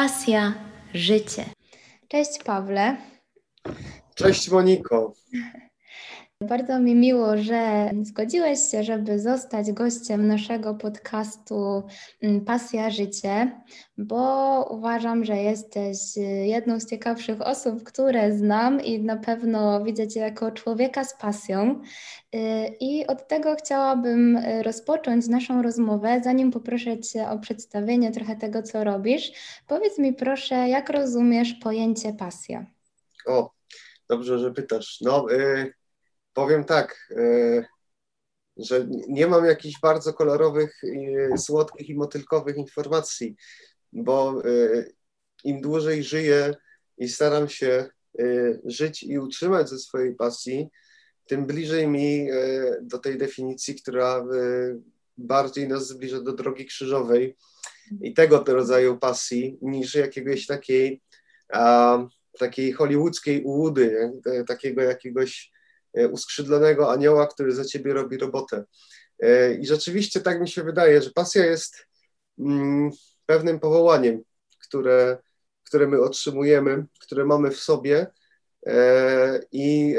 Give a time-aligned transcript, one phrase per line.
[0.00, 0.54] Pasja,
[0.94, 1.44] życie.
[2.08, 2.96] Cześć Pawle.
[4.14, 5.12] Cześć Moniko.
[6.48, 11.82] Bardzo mi miło, że zgodziłeś się, żeby zostać gościem naszego podcastu
[12.22, 13.60] mm, Pasja Życie,
[13.98, 15.96] bo uważam, że jesteś
[16.44, 21.80] jedną z ciekawszych osób, które znam i na pewno widzę Cię jako człowieka z pasją.
[22.34, 22.38] Y,
[22.80, 28.84] I od tego chciałabym rozpocząć naszą rozmowę, zanim poproszę Cię o przedstawienie trochę tego, co
[28.84, 29.32] robisz.
[29.66, 32.66] Powiedz mi proszę, jak rozumiesz pojęcie pasja?
[33.26, 33.50] O,
[34.08, 35.00] dobrze, że pytasz.
[35.00, 35.79] No, y
[36.40, 37.64] powiem tak, e,
[38.56, 40.80] że nie mam jakichś bardzo kolorowych,
[41.36, 43.36] słodkich i motylkowych informacji,
[43.92, 44.84] bo e,
[45.44, 46.54] im dłużej żyję
[46.98, 48.24] i staram się e,
[48.64, 50.68] żyć i utrzymać ze swojej pasji,
[51.26, 52.28] tym bliżej mi
[52.82, 54.24] do tej definicji, która
[55.16, 57.36] bardziej nas zbliża do drogi krzyżowej
[58.00, 61.02] i tego rodzaju pasji, niż jakiegoś takiej,
[62.38, 64.12] takiej hollywoodzkiej ułudy,
[64.46, 65.59] takiego jakiegoś E,
[66.10, 68.64] uskrzydlonego anioła, który za ciebie robi robotę.
[69.20, 71.86] E, I rzeczywiście tak mi się wydaje, że pasja jest
[72.38, 72.90] mm,
[73.26, 74.22] pewnym powołaniem,
[74.58, 75.18] które,
[75.64, 78.06] które my otrzymujemy, które mamy w sobie.
[78.66, 79.96] E, I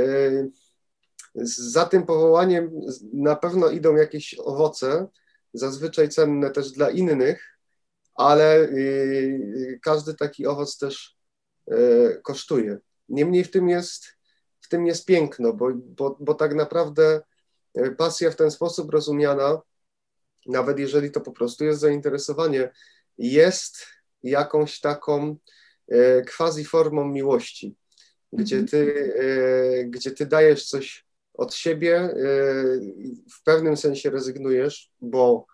[1.36, 2.72] za tym powołaniem
[3.14, 5.08] na pewno idą jakieś owoce,
[5.54, 7.58] zazwyczaj cenne też dla innych,
[8.16, 8.70] ale
[9.84, 11.18] każdy taki owoc też
[12.24, 12.78] kosztuje.
[13.10, 14.21] Niemniej w tym jest
[14.72, 17.22] tym jest piękno, bo, bo, bo tak naprawdę
[17.76, 19.62] e, pasja w ten sposób rozumiana,
[20.48, 22.70] nawet jeżeli to po prostu jest zainteresowanie,
[23.18, 23.86] jest
[24.24, 25.36] jakąś taką
[25.88, 27.76] e, quasi formą miłości,
[28.34, 28.68] gdzie mhm.
[28.68, 32.10] ty, e, gdzie ty dajesz coś od siebie,
[33.32, 35.46] w pewnym sensie rezygnujesz, bo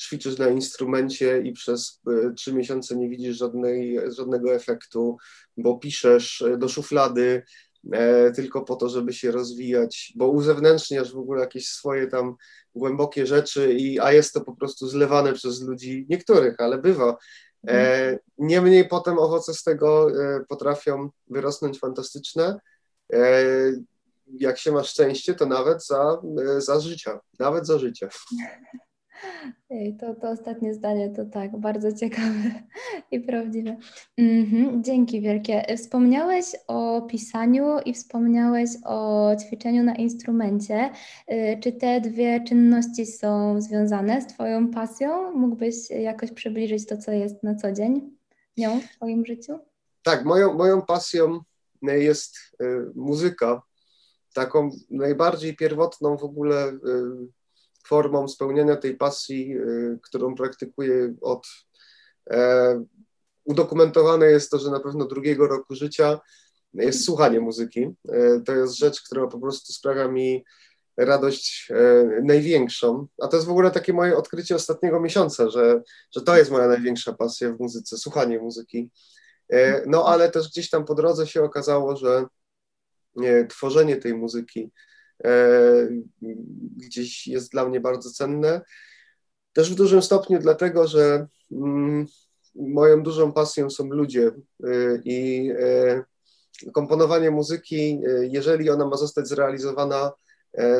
[0.00, 2.00] ćwiczysz na instrumencie i przez
[2.36, 5.16] trzy miesiące nie widzisz żadnej, żadnego efektu,
[5.56, 7.42] bo piszesz do szuflady,
[8.34, 12.34] tylko po to, żeby się rozwijać, bo uzewnętrzniasz w ogóle jakieś swoje tam
[12.74, 17.16] głębokie rzeczy, i, a jest to po prostu zlewane przez ludzi, niektórych, ale bywa.
[17.68, 18.18] E, mhm.
[18.38, 22.58] niemniej potem owoce z tego e, potrafią wyrosnąć fantastyczne.
[23.12, 23.44] E,
[24.38, 26.22] jak się ma szczęście, to nawet za,
[26.56, 28.08] e, za życia, nawet za życia.
[30.00, 32.50] To, to ostatnie zdanie to tak, bardzo ciekawe
[33.10, 33.76] i prawdziwe.
[34.18, 35.76] Mhm, dzięki wielkie.
[35.76, 40.90] Wspomniałeś o pisaniu i wspomniałeś o ćwiczeniu na instrumencie.
[41.32, 45.32] Y, czy te dwie czynności są związane z Twoją pasją?
[45.32, 48.10] Mógłbyś jakoś przybliżyć to, co jest na co dzień
[48.56, 49.58] nią w Twoim życiu?
[50.02, 51.40] Tak, moją, moją pasją
[51.82, 53.62] jest y, muzyka.
[54.34, 56.78] Taką najbardziej pierwotną w ogóle y,
[57.86, 61.46] formą spełnienia tej pasji, y, którą praktykuję od.
[62.30, 62.84] E,
[63.44, 66.20] udokumentowane jest to, że na pewno drugiego roku życia
[66.74, 67.94] jest słuchanie muzyki.
[68.08, 70.44] E, to jest rzecz, która po prostu sprawia mi
[70.96, 73.06] radość e, największą.
[73.22, 75.82] A to jest w ogóle takie moje odkrycie ostatniego miesiąca, że,
[76.14, 78.90] że to jest moja największa pasja w muzyce, słuchanie muzyki.
[79.86, 82.26] No ale też gdzieś tam po drodze się okazało, że
[83.48, 84.70] tworzenie tej muzyki
[86.76, 88.60] gdzieś jest dla mnie bardzo cenne.
[89.52, 92.06] Też w dużym stopniu dlatego, że mm,
[92.54, 96.02] moją dużą pasją są ludzie e, i e,
[96.72, 100.12] komponowanie muzyki, jeżeli ona ma zostać zrealizowana,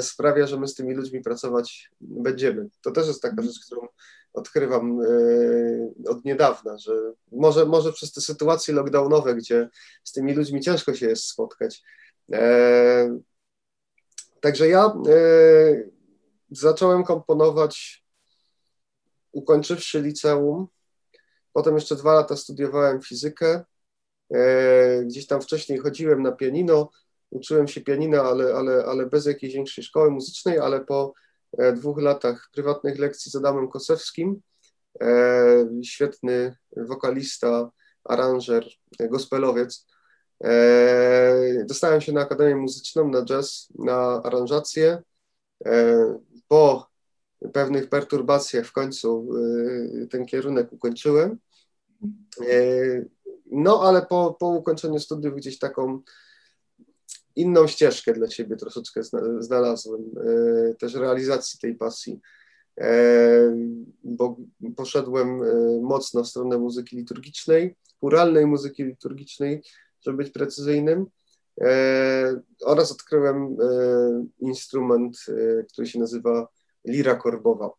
[0.01, 2.69] sprawia, że my z tymi ludźmi pracować będziemy.
[2.83, 3.89] To też jest taka rzecz, którą
[4.33, 4.99] odkrywam
[6.09, 6.93] od niedawna, że
[7.33, 9.69] może, może przez te sytuacje lockdownowe, gdzie
[10.05, 11.83] z tymi ludźmi ciężko się jest spotkać,
[14.43, 14.93] Także ja e,
[16.51, 18.05] zacząłem komponować,
[19.33, 20.67] ukończywszy liceum.
[21.53, 23.65] Potem jeszcze dwa lata studiowałem fizykę.
[24.35, 26.91] E, gdzieś tam wcześniej chodziłem na pianino,
[27.31, 31.13] uczyłem się pianina, ale, ale, ale bez jakiejś większej szkoły muzycznej, ale po
[31.59, 34.43] e, dwóch latach prywatnych lekcji z Adamem Kosewskim,
[35.85, 37.71] świetny wokalista,
[38.05, 38.67] aranżer,
[39.01, 39.87] gospelowiec,
[41.67, 45.03] dostałem się na Akademię Muzyczną, na jazz, na aranżację.
[45.67, 46.19] E,
[46.49, 46.91] po
[47.53, 49.29] pewnych perturbacjach w końcu
[50.03, 51.39] e, ten kierunek ukończyłem.
[53.47, 56.01] No, ale po, po ukończeniu studiów gdzieś taką
[57.37, 59.01] inną ścieżkę dla siebie troszeczkę
[59.39, 60.11] znalazłem,
[60.79, 62.21] też realizacji tej pasji,
[64.05, 64.37] bo
[64.77, 65.41] poszedłem
[65.83, 69.63] mocno w stronę muzyki liturgicznej, churalnej muzyki liturgicznej,
[70.05, 71.07] żeby być precyzyjnym.
[71.61, 73.57] E, oraz odkryłem e,
[74.41, 76.49] instrument, e, który się nazywa
[76.87, 77.71] lira korbowa.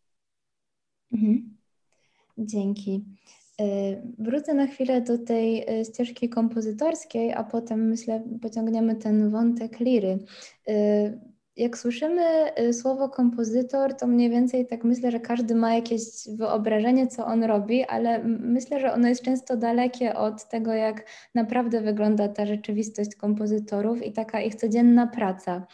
[1.11, 1.57] Mhm.
[2.37, 3.05] Dzięki.
[4.19, 10.19] Wrócę na chwilę do tej ścieżki kompozytorskiej, a potem myślę, pociągniemy ten wątek liry
[11.57, 16.01] jak słyszymy y, słowo kompozytor, to mniej więcej tak myślę, że każdy ma jakieś
[16.37, 21.05] wyobrażenie, co on robi, ale myślę, że ono jest często dalekie od tego, jak
[21.35, 25.67] naprawdę wygląda ta rzeczywistość kompozytorów i taka ich codzienna praca.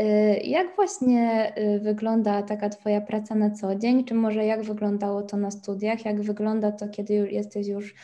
[0.00, 0.04] Y,
[0.44, 4.04] jak właśnie y, wygląda taka Twoja praca na co dzień?
[4.04, 6.04] Czy może jak wyglądało to na studiach?
[6.04, 7.94] Jak wygląda to, kiedy jesteś już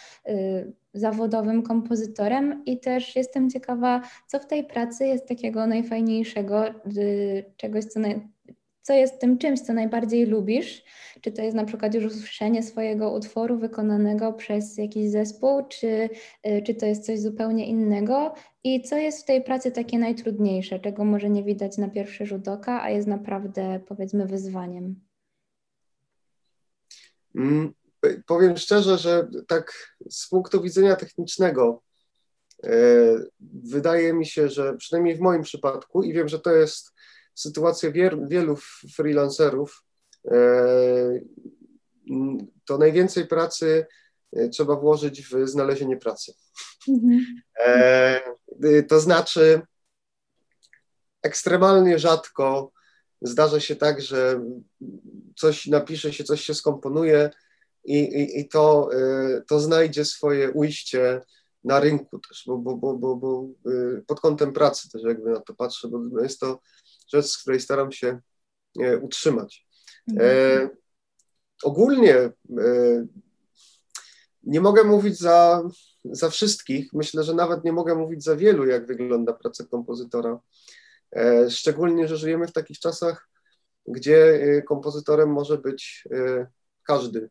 [0.95, 6.65] zawodowym kompozytorem i też jestem ciekawa, co w tej pracy jest takiego najfajniejszego,
[7.57, 8.21] czegoś, co, naj,
[8.83, 10.85] co jest tym czymś, co najbardziej lubisz.
[11.21, 16.09] Czy to jest na przykład już usłyszenie swojego utworu wykonanego przez jakiś zespół, czy,
[16.47, 18.35] y, czy to jest coś zupełnie innego?
[18.65, 22.49] I co jest w tej pracy takie najtrudniejsze, czego może nie widać na pierwszy rzut
[22.49, 25.01] oka, a jest naprawdę powiedzmy wyzwaniem?
[27.37, 27.75] Mm,
[28.27, 31.83] powiem szczerze, że tak z punktu widzenia technicznego
[32.65, 32.71] e,
[33.65, 36.93] wydaje mi się, że przynajmniej w moim przypadku i wiem, że to jest
[37.35, 37.91] sytuacja
[38.29, 38.57] wielu
[38.95, 39.85] freelancerów,
[40.31, 41.21] e,
[42.65, 43.87] to najwięcej pracy
[44.33, 46.33] e, trzeba włożyć w znalezienie pracy.
[46.89, 47.25] Mhm.
[48.89, 49.63] To znaczy,
[51.23, 52.73] ekstremalnie rzadko
[53.23, 54.45] zdarza się tak, że
[55.37, 57.31] coś napisze się, coś się skomponuje,
[57.85, 61.21] i, i, i to, y, to znajdzie swoje ujście
[61.65, 65.41] na rynku też, bo, bo, bo, bo, bo y, pod kątem pracy też jakby na
[65.41, 66.61] to patrzę, bo jest to
[67.09, 68.21] rzecz, z której staram się
[68.81, 69.67] e, utrzymać.
[70.11, 70.31] Mhm.
[70.31, 70.69] E,
[71.63, 72.33] ogólnie e,
[74.43, 75.63] nie mogę mówić za,
[76.05, 80.41] za wszystkich, myślę, że nawet nie mogę mówić za wielu, jak wygląda praca kompozytora.
[81.17, 83.29] E, szczególnie, że żyjemy w takich czasach,
[83.87, 86.47] gdzie e, kompozytorem może być e,
[86.83, 87.31] każdy.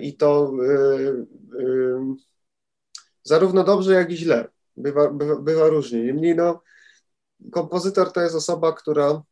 [0.00, 1.26] I to y,
[1.60, 1.96] y,
[3.22, 4.48] zarówno dobrze, jak i źle.
[4.76, 6.04] Bywa, bywa, bywa różnie.
[6.04, 6.62] Niemniej no,
[7.52, 9.22] kompozytor to jest osoba, która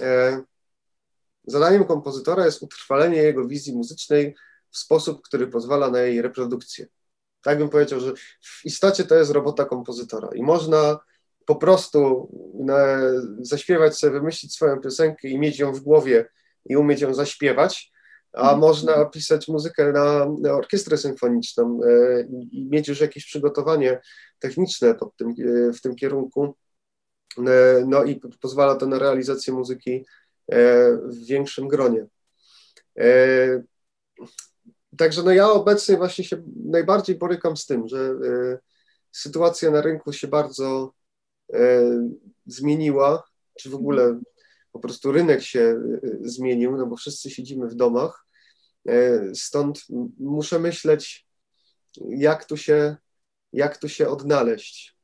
[0.00, 0.42] e,
[1.46, 4.34] zadaniem kompozytora jest utrwalenie jego wizji muzycznej
[4.70, 6.86] w sposób, który pozwala na jej reprodukcję.
[7.42, 10.98] Tak bym powiedział, że w istocie to jest robota kompozytora i można
[11.46, 12.28] po prostu
[13.40, 16.30] zaśpiewać sobie, wymyślić swoją piosenkę i mieć ją w głowie
[16.64, 17.92] i umieć ją zaśpiewać,
[18.34, 24.00] a można pisać muzykę na, na orkiestrę symfoniczną e, i mieć już jakieś przygotowanie
[24.38, 26.56] techniczne tym, e, w tym kierunku.
[27.38, 30.06] E, no i pozwala to na realizację muzyki
[31.04, 32.06] w większym gronie.
[34.98, 38.14] Także no ja obecnie właśnie się najbardziej borykam z tym, że
[39.12, 40.92] sytuacja na rynku się bardzo
[42.46, 43.22] zmieniła,
[43.58, 44.20] czy w ogóle
[44.74, 45.80] po prostu rynek się
[46.20, 48.24] zmienił, no bo wszyscy siedzimy w domach
[48.88, 49.84] E, stąd
[50.18, 51.26] muszę myśleć,
[52.08, 52.96] jak tu się,
[53.52, 54.96] jak tu się odnaleźć.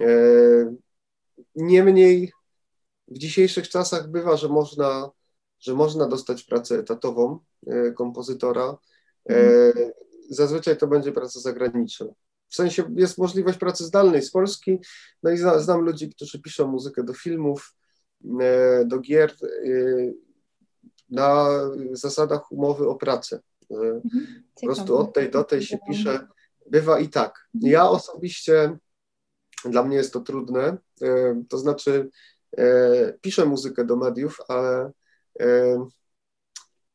[0.00, 0.06] E,
[1.54, 2.32] niemniej
[3.08, 5.10] w dzisiejszych czasach bywa, że można,
[5.60, 8.78] że można dostać pracę etatową e, kompozytora.
[10.30, 12.06] Zazwyczaj to będzie praca zagraniczna.
[12.48, 14.78] W sensie jest możliwość pracy zdalnej z Polski.
[15.22, 17.74] No i znam ludzi, którzy piszą muzykę do filmów,
[18.84, 19.34] do gier
[21.10, 21.48] na
[21.92, 23.40] zasadach umowy o pracę.
[23.70, 24.44] Mhm.
[24.54, 26.28] Po prostu od tej do tej się pisze.
[26.70, 27.48] Bywa i tak.
[27.54, 27.72] Mhm.
[27.72, 28.78] Ja osobiście,
[29.64, 32.10] dla mnie jest to trudne, e, to znaczy
[32.58, 34.92] e, piszę muzykę do mediów, ale
[35.40, 35.86] e,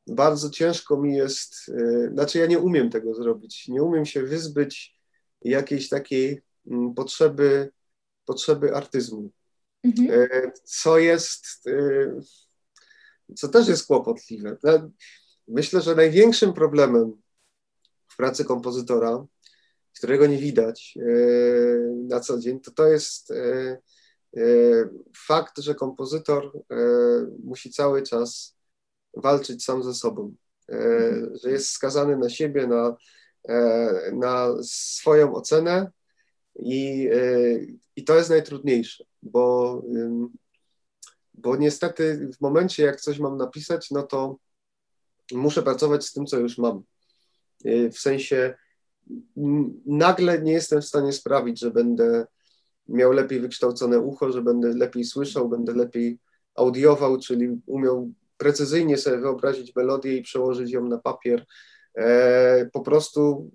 [0.07, 1.71] bardzo ciężko mi jest,
[2.13, 4.99] znaczy ja nie umiem tego zrobić, nie umiem się wyzbyć
[5.41, 7.71] jakiejś takiej mm, potrzeby,
[8.25, 9.31] potrzeby artyzmu.
[9.83, 10.51] Mhm.
[10.63, 11.63] Co jest
[13.35, 14.57] co też jest kłopotliwe.
[15.47, 17.21] Myślę, że największym problemem
[18.07, 19.25] w pracy kompozytora,
[19.97, 21.03] którego nie widać e,
[22.07, 23.77] na co dzień, to to jest e,
[24.37, 24.41] e,
[25.27, 26.63] fakt, że kompozytor
[27.43, 28.55] musi cały czas
[29.13, 30.35] walczyć sam ze sobą,
[31.43, 32.95] że jest skazany na siebie, na,
[34.13, 35.91] na swoją ocenę
[36.59, 37.09] i,
[37.95, 39.81] i to jest najtrudniejsze, bo
[41.33, 44.37] bo niestety w momencie, jak coś mam napisać, no to
[45.31, 46.83] muszę pracować z tym, co już mam.
[47.65, 48.55] Y, w sensie
[49.85, 52.25] nagle nie jestem w stanie sprawić, że będę
[52.87, 56.19] miał lepiej wykształcone ucho, że będę lepiej słyszał, będę lepiej
[56.55, 61.45] audiował, czyli umiał precyzyjnie sobie wyobrazić melodię i przełożyć ją na papier.
[61.97, 63.51] E, po prostu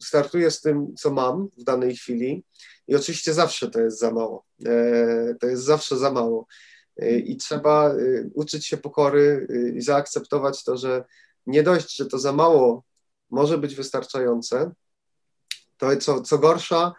[0.00, 2.44] startuję z tym, co mam w danej chwili
[2.88, 4.44] i oczywiście zawsze to jest za mało.
[4.66, 6.46] E, to jest zawsze za mało.
[7.24, 11.04] I trzeba y, uczyć się pokory i zaakceptować to, że
[11.46, 12.84] nie dość, że to za mało
[13.30, 14.70] może być wystarczające.
[15.76, 16.92] To co, co gorsza,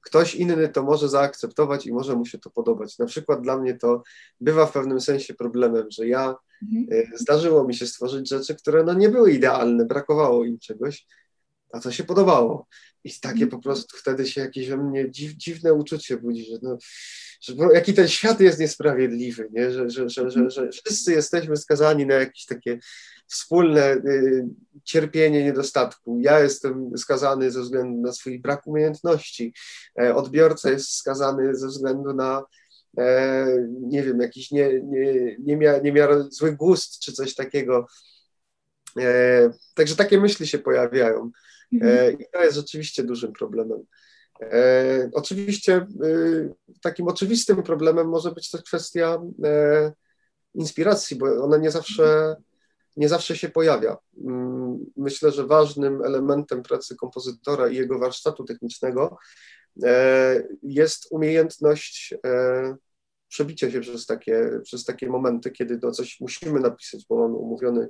[0.00, 2.98] ktoś inny to może zaakceptować i może mu się to podobać.
[2.98, 4.02] Na przykład dla mnie to
[4.40, 6.86] bywa w pewnym sensie problemem, że ja mhm.
[6.90, 11.06] E, zdarzyło mi się stworzyć rzeczy, które no nie były idealne, brakowało im czegoś,
[11.72, 12.66] a to się podobało.
[13.04, 16.78] I takie po prostu wtedy się jakieś we mnie dziw, dziwne uczucie budzi, że, no,
[17.40, 19.70] że jaki ten świat jest niesprawiedliwy, nie?
[19.70, 22.78] Że, że, że, że, że wszyscy jesteśmy skazani na jakieś takie
[23.26, 24.46] wspólne y,
[24.84, 26.18] cierpienie niedostatku.
[26.20, 29.54] Ja jestem skazany ze względu na swój brak umiejętności,
[30.00, 32.42] e, odbiorca jest skazany ze względu na
[32.98, 33.46] e,
[33.80, 37.86] nie wiem, jakiś nie, nie, niemiar, niemiar zły gust czy coś takiego.
[39.00, 41.30] E, także takie myśli się pojawiają.
[41.74, 42.20] Mhm.
[42.20, 43.84] I to jest rzeczywiście dużym problemem.
[44.40, 45.86] E, oczywiście e,
[46.82, 49.92] takim oczywistym problemem może być też kwestia e,
[50.54, 52.36] inspiracji, bo ona nie zawsze,
[52.96, 53.96] nie zawsze się pojawia.
[54.24, 59.18] Mm, myślę, że ważnym elementem pracy kompozytora i jego warsztatu technicznego
[60.62, 62.14] jest umiejętność
[63.28, 67.88] przebicia się przez takie, przez takie momenty, kiedy to coś musimy napisać, bo mamy umówiony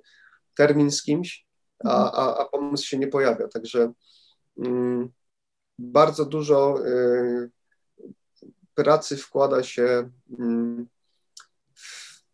[0.54, 1.46] termin z kimś,
[1.84, 3.48] a, a, a pomysł się nie pojawia.
[3.48, 3.92] Także
[4.58, 5.08] mm,
[5.78, 7.50] bardzo dużo y,
[8.74, 10.86] pracy wkłada się, mm,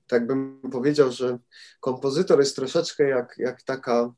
[0.06, 1.38] tak bym powiedział, że
[1.80, 4.12] kompozytor jest troszeczkę jak, jak taka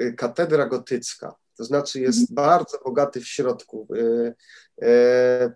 [0.00, 1.34] y, katedra gotycka.
[1.56, 2.34] To znaczy jest mhm.
[2.34, 4.34] bardzo bogaty w środku, y,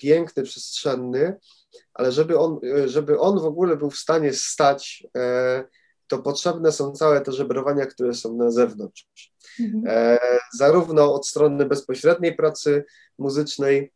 [0.01, 1.37] piękny, przestrzenny,
[1.95, 5.07] ale żeby on, żeby on w ogóle był w stanie stać
[6.17, 9.09] to potrzebne są całe te żebrowania, które są na zewnątrz.
[9.61, 9.85] Mhm.
[9.87, 10.19] E,
[10.53, 12.85] zarówno od strony bezpośredniej pracy
[13.19, 13.93] muzycznej,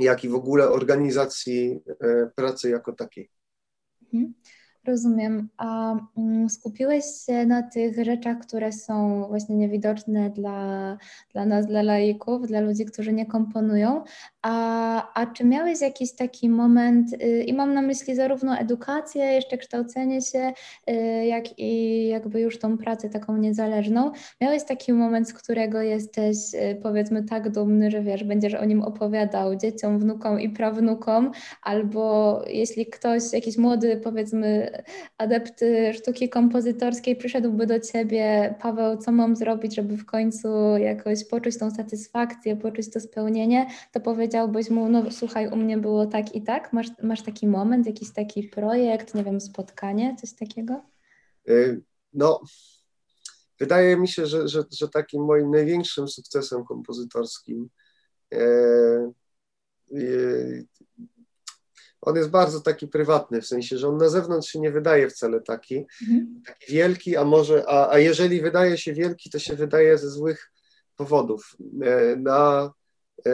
[0.00, 3.30] jak i w ogóle organizacji e, pracy jako takiej.
[4.02, 4.34] Mhm.
[4.86, 5.48] Rozumiem.
[5.56, 10.98] A mm, skupiłeś się na tych rzeczach, które są właśnie niewidoczne dla,
[11.32, 14.04] dla nas, dla laików, dla ludzi, którzy nie komponują.
[14.42, 19.58] A, a czy miałeś jakiś taki moment, y, i mam na myśli zarówno edukację, jeszcze
[19.58, 20.52] kształcenie się,
[20.90, 26.36] y, jak i jakby już tą pracę taką niezależną, miałeś taki moment, z którego jesteś
[26.54, 31.30] y, powiedzmy tak dumny, że wiesz, będziesz o nim opowiadał dzieciom, wnukom i prawnukom,
[31.62, 34.71] albo jeśli ktoś, jakiś młody powiedzmy
[35.18, 41.58] adept sztuki kompozytorskiej przyszedłby do ciebie, Paweł, co mam zrobić, żeby w końcu jakoś poczuć
[41.58, 46.42] tą satysfakcję, poczuć to spełnienie, to powiedziałbyś mu, no słuchaj, u mnie było tak i
[46.42, 46.72] tak.
[46.72, 50.82] Masz, masz taki moment, jakiś taki projekt, nie wiem, spotkanie, coś takiego?
[51.48, 52.40] Y, no,
[53.60, 57.68] wydaje mi się, że, że, że takim moim największym sukcesem kompozytorskim
[58.32, 58.38] e,
[59.92, 60.02] e,
[62.02, 65.40] on jest bardzo taki prywatny, w sensie, że on na zewnątrz się nie wydaje wcale
[65.40, 66.42] taki, mhm.
[66.46, 70.52] taki wielki, a może, a, a jeżeli wydaje się wielki, to się wydaje ze złych
[70.96, 71.56] powodów.
[71.82, 72.72] E, na
[73.26, 73.32] e,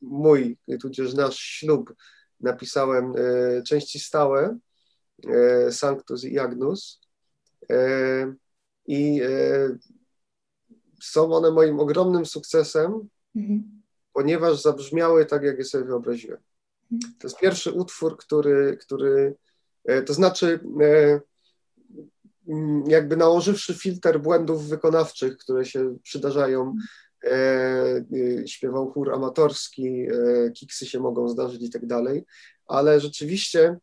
[0.00, 1.94] mój, tudzież nasz ślub
[2.40, 4.58] napisałem e, części stałe
[5.70, 7.00] Sanctus i Agnus
[8.86, 9.20] i
[11.02, 13.82] są one moim ogromnym sukcesem, mhm.
[14.12, 16.40] ponieważ zabrzmiały tak, jak je sobie wyobraziłem.
[16.90, 19.34] To jest pierwszy utwór, który, który
[19.84, 21.20] e, to znaczy e,
[22.48, 26.74] mm, jakby nałożywszy filtr błędów wykonawczych, które się przydarzają,
[27.24, 28.04] e,
[28.46, 30.06] śpiewał chór amatorski,
[30.54, 32.24] kiksy się mogą zdarzyć i tak dalej,
[32.66, 33.76] ale rzeczywiście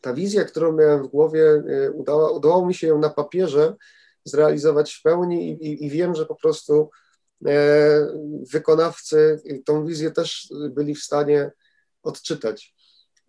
[0.00, 1.62] ta wizja, którą miałem w głowie,
[1.94, 3.76] udała, udało mi się ją na papierze
[4.24, 6.90] zrealizować w pełni i, i, i wiem, że po prostu
[8.52, 11.50] wykonawcy tą wizję też byli w stanie
[12.02, 12.74] odczytać.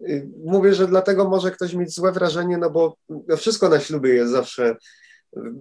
[0.01, 2.97] Y, mówię, że dlatego może ktoś mieć złe wrażenie, no bo
[3.37, 4.75] wszystko na ślubie jest zawsze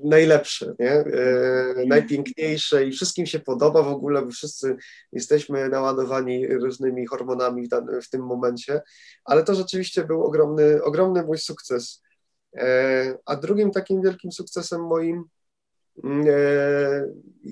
[0.05, 0.91] najlepsze, nie?
[0.91, 4.77] E, najpiękniejsze i wszystkim się podoba w ogóle, bo wszyscy
[5.13, 8.81] jesteśmy naładowani różnymi hormonami w, w tym momencie,
[9.25, 12.03] ale to rzeczywiście był ogromny, ogromny mój sukces.
[12.57, 15.25] E, a drugim takim wielkim sukcesem moim,
[16.05, 16.35] mm, e,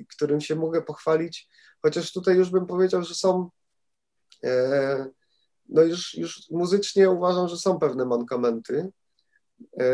[0.09, 1.49] którym się mogę pochwalić,
[1.83, 3.51] chociaż tutaj już bym powiedział, że są
[4.45, 5.07] e,
[5.69, 8.93] no już, już muzycznie uważam, że są pewne mankamenty.
[9.81, 9.87] E,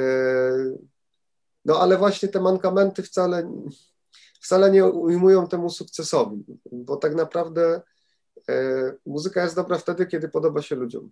[1.64, 3.52] no ale właśnie te mankamenty wcale,
[4.40, 7.80] wcale nie ujmują temu sukcesowi, bo tak naprawdę
[8.48, 11.10] e, muzyka jest dobra wtedy, kiedy podoba się ludziom.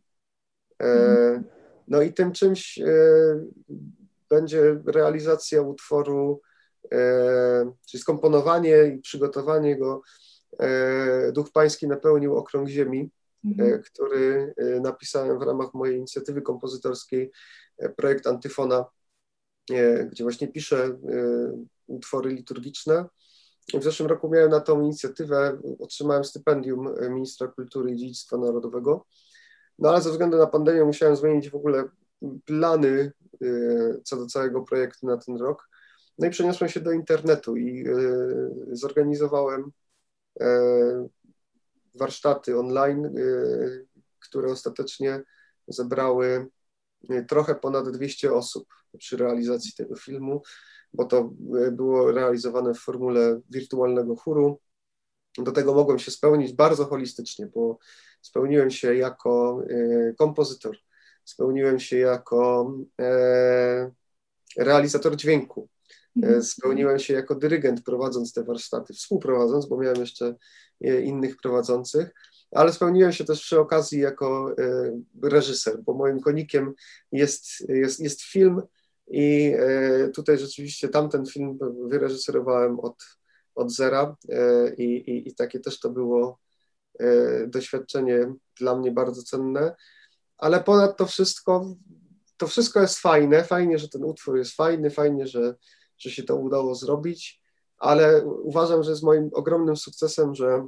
[0.82, 1.42] E,
[1.88, 2.78] no i tym czymś
[4.28, 6.40] będzie realizacja utworu,
[7.86, 10.02] czyli skomponowanie i przygotowanie go.
[11.32, 13.10] Duch Pański napełnił okrąg ziemi
[13.44, 13.74] mhm.
[13.74, 17.30] E, który e, napisałem w ramach mojej inicjatywy kompozytorskiej,
[17.78, 18.84] e, projekt Antyfona
[20.10, 20.98] gdzie właśnie piszę
[21.86, 23.04] utwory liturgiczne.
[23.74, 29.06] W zeszłym roku miałem na tą inicjatywę, otrzymałem stypendium ministra kultury i dziedzictwa narodowego,
[29.78, 31.84] no ale ze względu na pandemię musiałem zmienić w ogóle
[32.44, 33.12] plany
[34.04, 35.68] co do całego projektu na ten rok.
[36.18, 37.84] No i przeniosłem się do internetu i
[38.72, 39.72] zorganizowałem
[41.94, 43.14] warsztaty online,
[44.18, 45.22] które ostatecznie
[45.68, 46.46] zebrały
[47.28, 48.68] trochę ponad 200 osób
[48.98, 50.42] przy realizacji tego filmu,
[50.92, 51.30] bo to
[51.72, 54.60] było realizowane w formule wirtualnego chóru.
[55.38, 57.78] Do tego mogłem się spełnić bardzo holistycznie, bo
[58.22, 59.62] spełniłem się jako
[60.18, 60.76] kompozytor,
[61.24, 63.90] spełniłem się jako e,
[64.56, 65.68] realizator dźwięku.
[66.42, 70.34] Spełniłem się jako dyrygent prowadząc te warsztaty, współprowadząc, bo miałem jeszcze
[70.80, 72.10] innych prowadzących
[72.52, 76.74] ale spełniłem się też przy okazji jako e, reżyser, bo moim konikiem
[77.12, 78.62] jest, jest, jest film
[79.10, 82.96] i e, tutaj rzeczywiście tamten film wyreżyserowałem od,
[83.54, 86.38] od zera e, i, i, i takie też to było
[87.46, 89.74] doświadczenie dla mnie bardzo cenne,
[90.38, 91.76] ale ponad to wszystko,
[92.36, 95.54] to wszystko jest fajne, fajnie, że ten utwór jest fajny, fajnie, że,
[96.02, 97.42] że się to udało zrobić,
[97.78, 100.66] ale uważam, że jest moim ogromnym sukcesem, że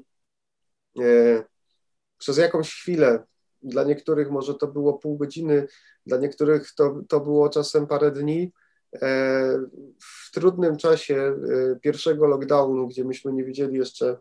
[2.19, 3.25] przez jakąś chwilę,
[3.63, 5.67] dla niektórych może to było pół godziny,
[6.07, 8.53] dla niektórych to, to było czasem parę dni,
[8.95, 9.59] e,
[10.01, 11.37] w trudnym czasie e,
[11.81, 14.19] pierwszego lockdownu, gdzie myśmy nie wiedzieli jeszcze,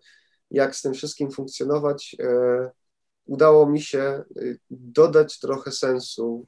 [0.51, 2.71] jak z tym wszystkim funkcjonować, e,
[3.25, 4.23] udało mi się
[4.69, 6.45] dodać trochę sensu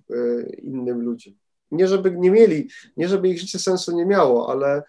[0.57, 1.34] innym ludziom.
[1.72, 4.84] Nie żeby nie mieli, nie żeby ich życie sensu nie miało, ale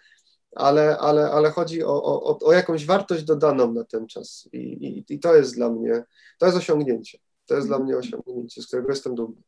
[0.57, 5.13] ale, ale, ale chodzi o, o, o jakąś wartość dodaną na ten czas I, i,
[5.13, 6.03] i to jest dla mnie,
[6.37, 7.17] to jest osiągnięcie.
[7.45, 9.41] To jest dla mnie osiągnięcie, z którego jestem dumny.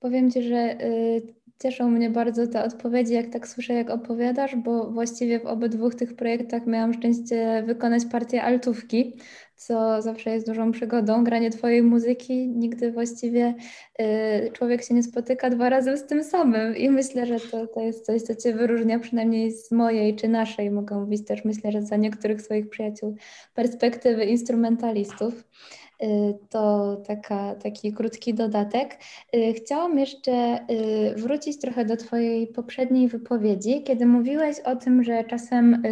[0.00, 4.90] Powiem Ci, że y, cieszą mnie bardzo te odpowiedzi, jak tak słyszę, jak opowiadasz, bo
[4.90, 9.16] właściwie w obydwu tych projektach miałam szczęście wykonać partię altówki,
[9.56, 11.24] co zawsze jest dużą przygodą.
[11.24, 13.54] Granie Twojej muzyki nigdy właściwie
[14.00, 17.80] y, człowiek się nie spotyka dwa razy z tym samym i myślę, że to, to
[17.80, 21.82] jest coś, co Cię wyróżnia przynajmniej z mojej czy naszej, mogę mówić też, myślę, że
[21.82, 23.16] za niektórych swoich przyjaciół,
[23.54, 25.44] perspektywy instrumentalistów.
[26.02, 28.98] Y, to taka, taki krótki dodatek.
[29.36, 35.24] Y, chciałam jeszcze y, wrócić trochę do Twojej poprzedniej wypowiedzi, kiedy mówiłeś o tym, że
[35.24, 35.82] czasem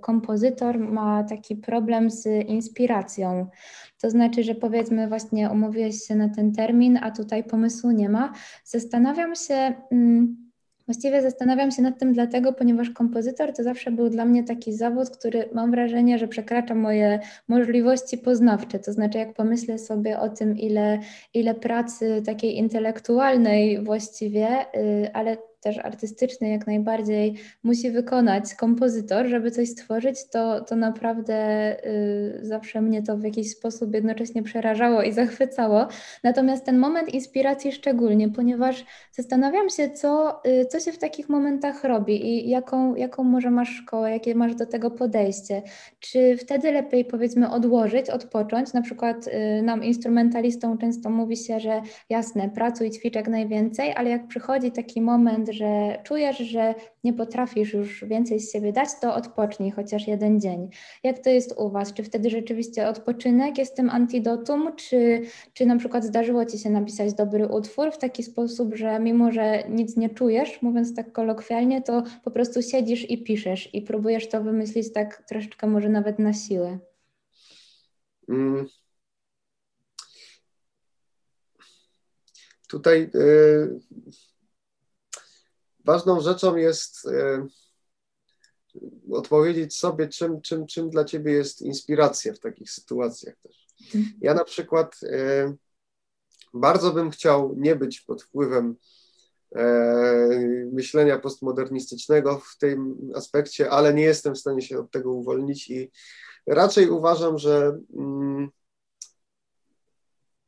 [0.00, 3.46] kompozytor ma taki problem z inspiracją.
[4.00, 8.32] To znaczy, że powiedzmy, właśnie umówiłeś się na ten termin, a tutaj pomysłu nie ma.
[8.64, 9.74] Zastanawiam się.
[9.90, 10.45] Hmm,
[10.86, 15.10] Właściwie zastanawiam się nad tym dlatego, ponieważ kompozytor to zawsze był dla mnie taki zawód,
[15.10, 18.78] który mam wrażenie, że przekracza moje możliwości poznawcze.
[18.78, 20.98] To znaczy, jak pomyślę sobie o tym, ile,
[21.34, 29.50] ile pracy takiej intelektualnej właściwie, y, ale też artystyczny jak najbardziej musi wykonać kompozytor, żeby
[29.50, 31.36] coś stworzyć, to, to naprawdę
[31.86, 35.86] y, zawsze mnie to w jakiś sposób jednocześnie przerażało i zachwycało.
[36.22, 41.84] Natomiast ten moment inspiracji szczególnie, ponieważ zastanawiam się, co, y, co się w takich momentach
[41.84, 45.62] robi i jaką, jaką może masz szkołę, jakie masz do tego podejście.
[46.00, 48.72] Czy wtedy lepiej powiedzmy odłożyć, odpocząć?
[48.72, 54.10] Na przykład y, nam instrumentalistom często mówi się, że jasne, pracuj, ćwicz jak najwięcej, ale
[54.10, 59.14] jak przychodzi taki moment, że czujesz, że nie potrafisz już więcej z siebie dać, to
[59.14, 60.68] odpocznij chociaż jeden dzień.
[61.02, 61.92] Jak to jest u Was?
[61.92, 65.22] Czy wtedy rzeczywiście odpoczynek jest tym antidotum, czy,
[65.54, 69.64] czy na przykład zdarzyło Ci się napisać dobry utwór w taki sposób, że mimo, że
[69.68, 74.42] nic nie czujesz, mówiąc tak kolokwialnie, to po prostu siedzisz i piszesz i próbujesz to
[74.42, 76.78] wymyślić tak troszeczkę może nawet na siłę?
[78.28, 78.66] Mm.
[82.68, 83.80] Tutaj y,
[85.86, 87.46] ważną rzeczą jest e,
[89.12, 93.66] odpowiedzieć sobie, czym, czym, czym dla ciebie jest inspiracja w takich sytuacjach też.
[93.94, 94.14] Mhm.
[94.20, 95.54] Ja na przykład e,
[96.54, 98.76] bardzo bym chciał nie być pod wpływem
[99.56, 99.64] e,
[100.72, 105.90] myślenia postmodernistycznego w tym aspekcie, ale nie jestem w stanie się od tego uwolnić i
[106.46, 108.50] raczej uważam, że mm,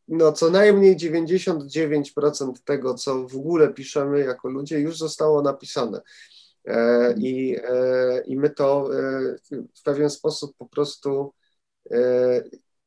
[0.08, 6.00] no co najmniej 99% tego, co w ogóle piszemy jako ludzie, już zostało napisane.
[6.64, 11.32] E, I, e, I my to e, w pewien sposób po prostu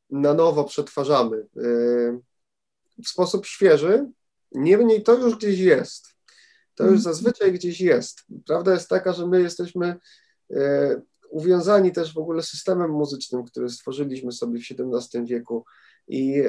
[0.10, 1.48] na nowo przetwarzamy.
[3.04, 4.10] W sposób świeży,
[4.52, 6.08] niemniej to już gdzieś jest.
[6.76, 7.02] To już mhm.
[7.02, 8.24] zazwyczaj gdzieś jest.
[8.46, 9.96] Prawda jest taka, że my jesteśmy
[11.30, 15.66] uwiązani też w ogóle systemem muzycznym, który stworzyliśmy sobie w XVII wieku
[16.08, 16.44] i,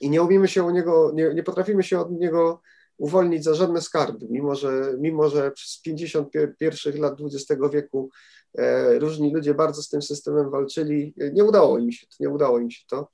[0.00, 2.60] i nie umiemy się o niego, nie, nie potrafimy się od niego
[2.98, 6.28] uwolnić za żadne skarby, mimo że, mimo że przez 50
[6.58, 8.10] pierwszych lat XX wieku
[8.58, 12.58] e, różni ludzie bardzo z tym systemem walczyli, nie udało im się to, nie udało
[12.58, 13.10] im się to.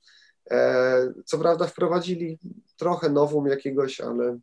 [0.51, 2.39] E, co prawda wprowadzili
[2.77, 4.39] trochę nowum jakiegoś, ale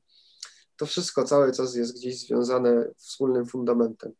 [0.76, 4.12] to wszystko cały czas jest gdzieś związane wspólnym fundamentem.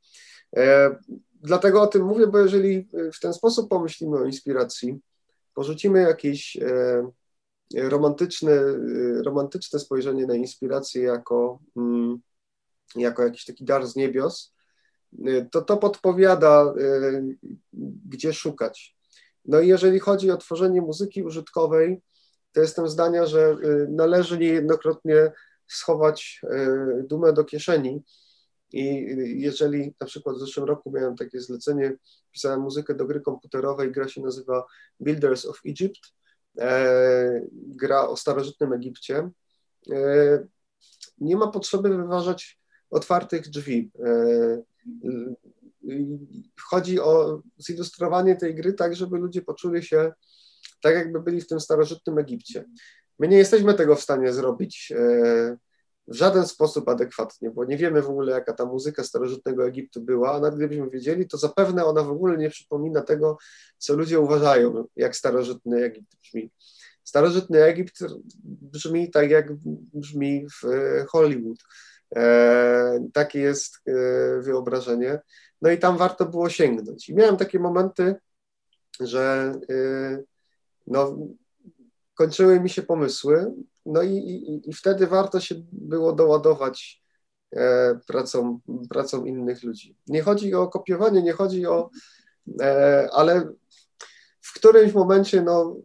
[0.57, 0.97] E,
[1.35, 4.99] dlatego o tym mówię, bo jeżeli w ten sposób pomyślimy o inspiracji,
[5.55, 7.11] porzucimy jakieś e,
[7.75, 8.53] romantyczne,
[9.25, 12.19] romantyczne spojrzenie na inspirację jako, mm,
[12.97, 14.55] jako jakiś taki dar z niebios,
[15.53, 16.75] to to podpowiada,
[18.09, 18.97] gdzie szukać.
[19.45, 22.03] No i jeżeli chodzi o tworzenie muzyki użytkowej,
[22.53, 23.57] to jestem zdania, że
[23.89, 25.33] należy niejednokrotnie
[25.67, 26.41] schować
[27.05, 28.03] dumę do kieszeni,
[28.73, 29.07] i
[29.41, 31.97] jeżeli na przykład w zeszłym roku miałem takie zlecenie,
[32.33, 34.65] pisałem muzykę do gry komputerowej, gra się nazywa
[35.01, 36.01] Builders of Egypt,
[37.53, 39.31] gra o starożytnym Egipcie,
[39.93, 40.47] e,
[41.19, 43.91] nie ma potrzeby wyważać otwartych drzwi.
[44.05, 44.63] E,
[46.61, 50.13] chodzi o zilustrowanie tej gry tak, żeby ludzie poczuli się
[50.83, 52.65] tak, jakby byli w tym starożytnym Egipcie.
[53.19, 55.57] My nie jesteśmy tego w stanie zrobić e,
[56.11, 60.33] w żaden sposób adekwatnie, bo nie wiemy w ogóle, jaka ta muzyka starożytnego Egiptu była,
[60.33, 63.39] a nawet gdybyśmy wiedzieli, to zapewne ona w ogóle nie przypomina tego,
[63.79, 66.51] co ludzie uważają, jak starożytny Egipt brzmi.
[67.05, 67.99] Starożytny Egipt
[68.45, 69.53] brzmi tak, jak
[69.95, 70.67] brzmi w
[71.09, 71.59] Hollywood.
[72.17, 73.93] E, takie jest e,
[74.41, 75.21] wyobrażenie.
[75.63, 77.09] No i tam warto było sięgnąć.
[77.09, 78.15] I miałem takie momenty,
[79.01, 80.23] że e,
[80.87, 81.19] no,
[82.15, 83.55] kończyły mi się pomysły,
[83.87, 87.03] no i, i, i wtedy warto się było doładować
[87.53, 89.97] e, pracą, pracą innych ludzi.
[90.07, 91.91] Nie chodzi o kopiowanie, nie chodzi o,
[92.61, 93.53] e, ale
[94.41, 95.77] w którymś momencie, no,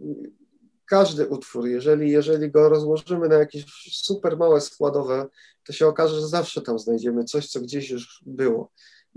[0.86, 3.66] każdy utwór, jeżeli, jeżeli go rozłożymy na jakieś
[4.04, 5.28] super małe składowe,
[5.64, 8.72] to się okaże, że zawsze tam znajdziemy coś, co gdzieś już było.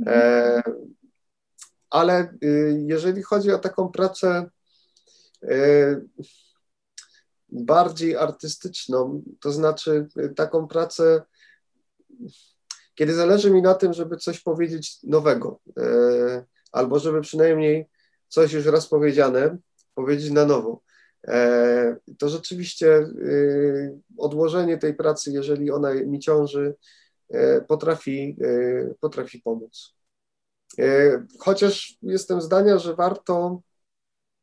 [0.06, 0.62] E,
[1.90, 4.50] ale y, jeżeli chodzi o taką pracę,
[5.44, 6.08] y,
[7.48, 11.22] bardziej artystyczną, to znaczy y, taką pracę,
[12.94, 17.86] kiedy zależy mi na tym, żeby coś powiedzieć nowego, e, albo żeby przynajmniej
[18.28, 19.58] coś już raz powiedziane,
[19.94, 20.82] powiedzieć na nowo.
[21.28, 26.74] E, to rzeczywiście y, odłożenie tej pracy, jeżeli ona mi ciąży,
[27.30, 28.36] e, potrafi,
[29.00, 29.94] potrafi pomóc.
[31.38, 33.60] Chociaż jestem zdania, że warto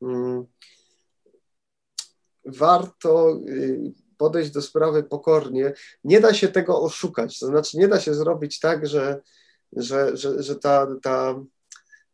[0.01, 0.45] mm,
[2.45, 5.73] warto y, podejść do sprawy pokornie.
[6.03, 9.21] Nie da się tego oszukać, to znaczy nie da się zrobić tak, że,
[9.73, 11.35] że, że, że ta, ta,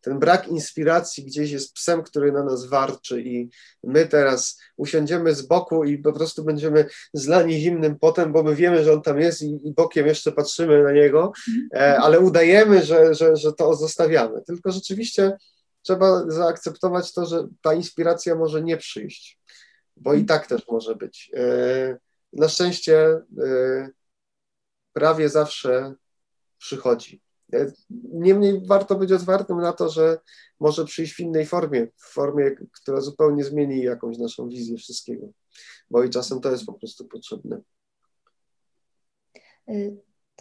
[0.01, 3.49] ten brak inspiracji gdzieś jest psem, który na nas warczy i
[3.83, 8.83] my teraz usiądziemy z boku i po prostu będziemy zlani zimnym potem, bo my wiemy,
[8.83, 11.31] że on tam jest i, i bokiem jeszcze patrzymy na niego,
[11.73, 14.41] e, ale udajemy, że, że, że to zostawiamy.
[14.41, 15.37] Tylko rzeczywiście
[15.81, 19.41] trzeba zaakceptować to, że ta inspiracja może nie przyjść
[20.01, 21.31] bo i tak też może być.
[21.33, 21.97] E,
[22.33, 22.97] na szczęście
[23.43, 23.89] e,
[24.93, 25.95] prawie zawsze
[26.57, 27.21] przychodzi.
[27.53, 27.71] E,
[28.13, 30.19] niemniej warto być otwartym na to, że
[30.59, 35.27] może przyjść w innej formie, w formie, która zupełnie zmieni jakąś naszą wizję wszystkiego,
[35.89, 37.61] bo i czasem to jest po prostu potrzebne.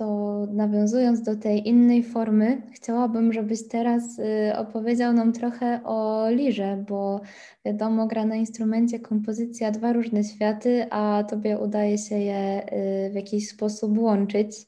[0.01, 6.85] To nawiązując do tej innej formy, chciałabym, żebyś teraz y, opowiedział nam trochę o lirze,
[6.89, 7.21] bo
[7.65, 12.63] wiadomo, gra na instrumencie, kompozycja, dwa różne światy, a tobie udaje się je
[13.07, 14.67] y, w jakiś sposób łączyć.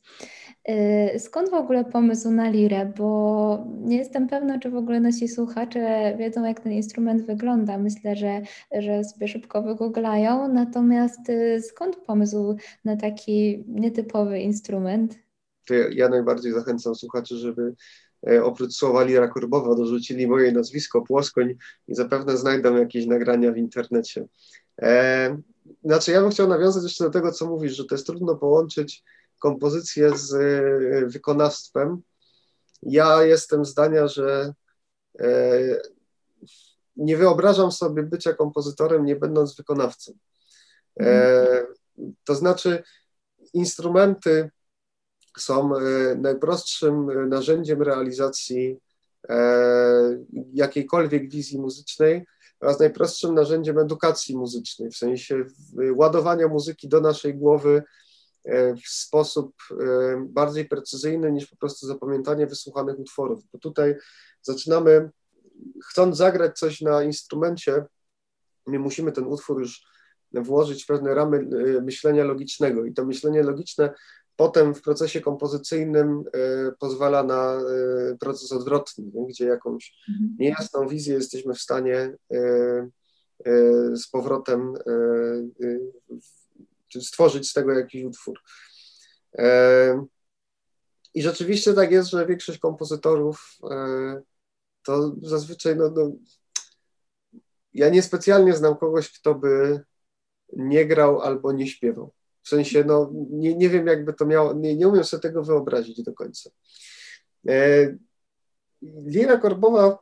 [0.68, 2.92] Y, skąd w ogóle pomysł na lirę?
[2.98, 7.78] Bo nie jestem pewna, czy w ogóle nasi słuchacze wiedzą, jak ten instrument wygląda.
[7.78, 10.48] Myślę, że, że sobie szybko wygooglają.
[10.48, 11.20] Natomiast
[11.60, 15.22] skąd pomysł na taki nietypowy instrument?
[15.66, 17.74] to ja najbardziej zachęcam słuchaczy, żeby
[18.30, 21.54] e, oprócz słowa lira korbowa dorzucili moje nazwisko Płoskoń
[21.88, 24.26] i zapewne znajdą jakieś nagrania w internecie.
[24.82, 25.36] E,
[25.84, 29.04] znaczy, ja bym chciał nawiązać jeszcze do tego, co mówisz, że to jest trudno połączyć
[29.42, 32.02] kompozycję z e, wykonawstwem.
[32.82, 34.52] Ja jestem zdania, że
[36.96, 40.12] nie wyobrażam sobie bycia kompozytorem, nie będąc wykonawcą.
[42.24, 42.82] To znaczy,
[43.54, 44.50] instrumenty
[45.38, 45.80] są e,
[46.14, 48.80] najprostszym e, narzędziem realizacji
[49.28, 50.24] e,
[50.54, 52.26] jakiejkolwiek wizji muzycznej
[52.60, 55.44] oraz najprostszym narzędziem edukacji muzycznej, w sensie
[55.96, 57.82] ładowania muzyki do naszej głowy
[58.84, 59.54] w sposób
[60.18, 63.44] bardziej precyzyjny niż po prostu zapamiętanie wysłuchanych utworów.
[63.52, 63.94] Bo tutaj
[64.42, 65.10] zaczynamy,
[65.84, 67.84] chcąc zagrać coś na instrumencie,
[68.66, 69.82] my musimy ten utwór już
[70.32, 71.48] włożyć w pewne ramy
[71.82, 73.94] myślenia logicznego i to myślenie logiczne
[74.36, 76.24] potem w procesie kompozycyjnym
[76.78, 77.60] pozwala na
[78.20, 80.36] proces odwrotny, gdzie jakąś mhm.
[80.38, 82.16] niejasną wizję jesteśmy w stanie
[83.94, 84.74] z powrotem
[87.00, 88.40] stworzyć z tego jakiś utwór.
[91.14, 93.58] I rzeczywiście tak jest, że większość kompozytorów
[94.82, 96.12] to zazwyczaj, no, no,
[97.74, 99.80] ja niespecjalnie znam kogoś, kto by
[100.52, 102.12] nie grał albo nie śpiewał.
[102.42, 106.02] W sensie, no, nie, nie wiem, jakby to miało, nie, nie umiem sobie tego wyobrazić
[106.02, 106.50] do końca.
[107.48, 107.96] E,
[108.82, 109.98] Lira Korbowa,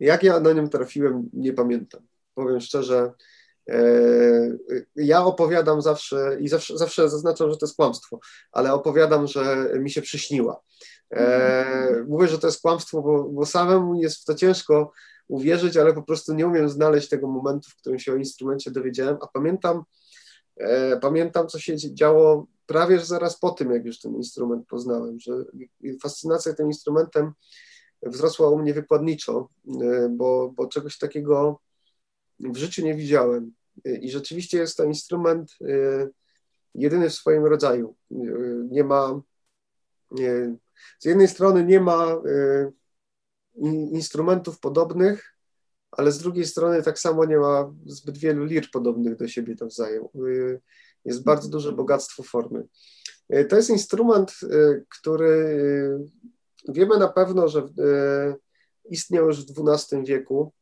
[0.00, 2.06] jak ja na nią trafiłem, nie pamiętam.
[2.34, 3.12] Powiem szczerze, e,
[4.96, 8.18] ja opowiadam zawsze i zawsze, zawsze zaznaczam, że to jest kłamstwo,
[8.52, 10.60] ale opowiadam, że mi się przyśniła.
[11.10, 14.92] E, mówię, że to jest kłamstwo, bo, bo samemu jest w to ciężko
[15.28, 19.16] uwierzyć, ale po prostu nie umiem znaleźć tego momentu, w którym się o instrumencie dowiedziałem,
[19.20, 19.82] a pamiętam,
[20.56, 25.20] e, pamiętam, co się działo prawie że zaraz po tym, jak już ten instrument poznałem,
[25.20, 25.32] że
[26.02, 27.32] fascynacja tym instrumentem
[28.02, 29.48] wzrosła u mnie wykładniczo,
[29.82, 31.60] e, bo, bo czegoś takiego
[32.40, 33.52] w życiu nie widziałem.
[33.84, 36.08] E, I rzeczywiście jest to instrument e,
[36.74, 37.96] jedyny w swoim rodzaju.
[38.70, 39.20] Nie ma,
[40.98, 42.22] z jednej strony nie ma
[43.92, 45.34] instrumentów podobnych,
[45.90, 50.04] ale z drugiej strony tak samo nie ma zbyt wielu lir podobnych do siebie nawzajem.
[51.04, 52.66] Jest bardzo duże bogactwo formy.
[53.48, 54.32] To jest instrument,
[54.98, 55.58] który
[56.68, 57.68] wiemy na pewno, że
[58.90, 60.52] istniał już w XII wieku.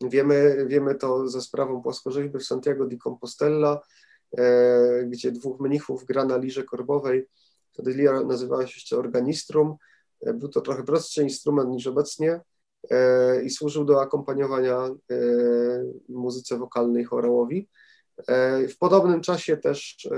[0.00, 3.80] Wiemy, wiemy to ze sprawą płaskorzeźby w Santiago di Compostela,
[5.06, 7.26] gdzie dwóch mnichów gra na lirze korbowej.
[7.72, 9.76] Wtedy lira nazywała się jeszcze organistrum.
[10.34, 12.40] Był to trochę prostszy instrument niż obecnie
[12.90, 14.94] e, i służył do akompaniowania e,
[16.08, 17.68] muzyce wokalnej chorałowi.
[18.28, 20.08] E, w podobnym czasie też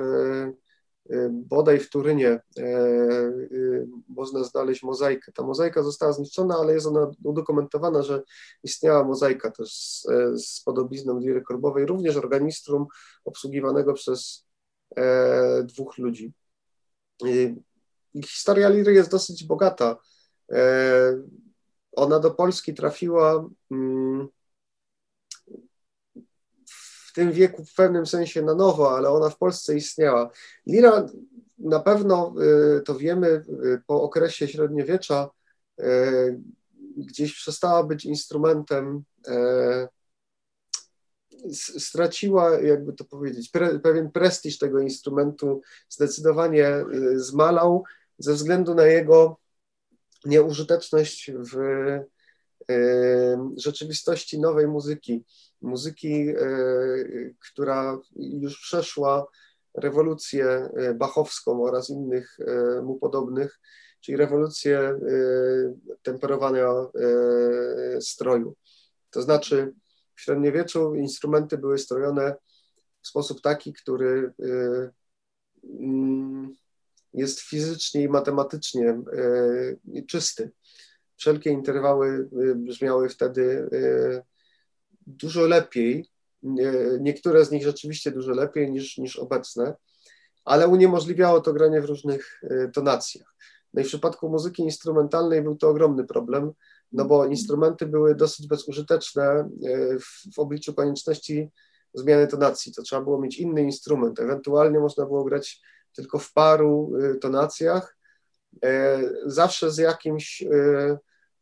[1.31, 2.41] bodaj w Turynie
[4.09, 5.33] można znaleźć mozaikę.
[5.33, 8.23] Ta mozaika została zniszczona, ale jest ona udokumentowana, że
[8.63, 10.07] istniała mozaika też z,
[10.45, 12.87] z podobizną liry korbowej, również organistrum
[13.25, 14.47] obsługiwanego przez
[15.65, 16.33] dwóch ludzi
[18.27, 19.97] historia liry jest dosyć bogata.
[20.53, 21.23] E,
[21.93, 24.29] ona do Polski trafiła mm,
[27.19, 30.31] tym wieku w pewnym sensie na nowo, ale ona w Polsce istniała.
[30.67, 31.07] Lira
[31.59, 32.35] na pewno,
[32.77, 33.43] e, to wiemy, e,
[33.87, 35.31] po okresie średniowiecza
[36.97, 39.03] gdzieś przestała być instrumentem,
[41.79, 43.51] straciła, jakby to powiedzieć,
[43.83, 47.85] pewien prestiż tego instrumentu, zdecydowanie zmalał
[48.19, 49.37] ze względu na jego
[50.25, 51.57] nieużyteczność w
[53.57, 55.25] rzeczywistości nowej muzyki.
[55.61, 56.35] Muzyki, e,
[57.51, 59.27] która już przeszła
[59.75, 63.61] rewolucję e, bachowską oraz innych e, mu podobnych,
[64.01, 65.01] czyli rewolucję
[66.03, 66.69] temperowania
[68.01, 68.57] stroju.
[69.11, 69.73] To znaczy,
[70.15, 72.35] w średniowieczu instrumenty były strojone
[73.03, 74.33] w sposób taki, który
[75.81, 76.55] mm,
[77.15, 79.03] jest fizycznie i matematycznie
[80.09, 80.51] czysty.
[81.19, 84.23] Wszelkie interwały e, brzmiały wtedy e,
[85.07, 86.09] dużo lepiej.
[87.01, 89.75] Niektóre z nich rzeczywiście dużo lepiej niż, niż obecne,
[90.45, 92.41] ale uniemożliwiało to granie w różnych
[92.75, 93.35] tonacjach.
[93.75, 96.53] No i w przypadku muzyki instrumentalnej był to ogromny problem,
[96.93, 99.51] no bo instrumenty były dosyć bezużyteczne
[100.01, 101.51] w, w obliczu konieczności
[101.95, 102.75] zmiany tonacji.
[102.75, 104.21] To trzeba było mieć inny instrument.
[104.21, 107.97] Ewentualnie można było grać tylko w paru y, tonacjach,
[109.27, 110.99] zawsze z jakimś y,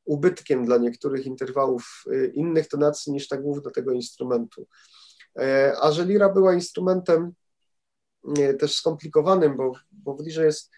[0.06, 4.66] ubytkiem dla niektórych interwałów y, innych tonacji niż ta główna tego instrumentu.
[5.38, 7.32] E, a że lira była instrumentem
[8.58, 10.70] też skomplikowanym, bo, bo w lirze jest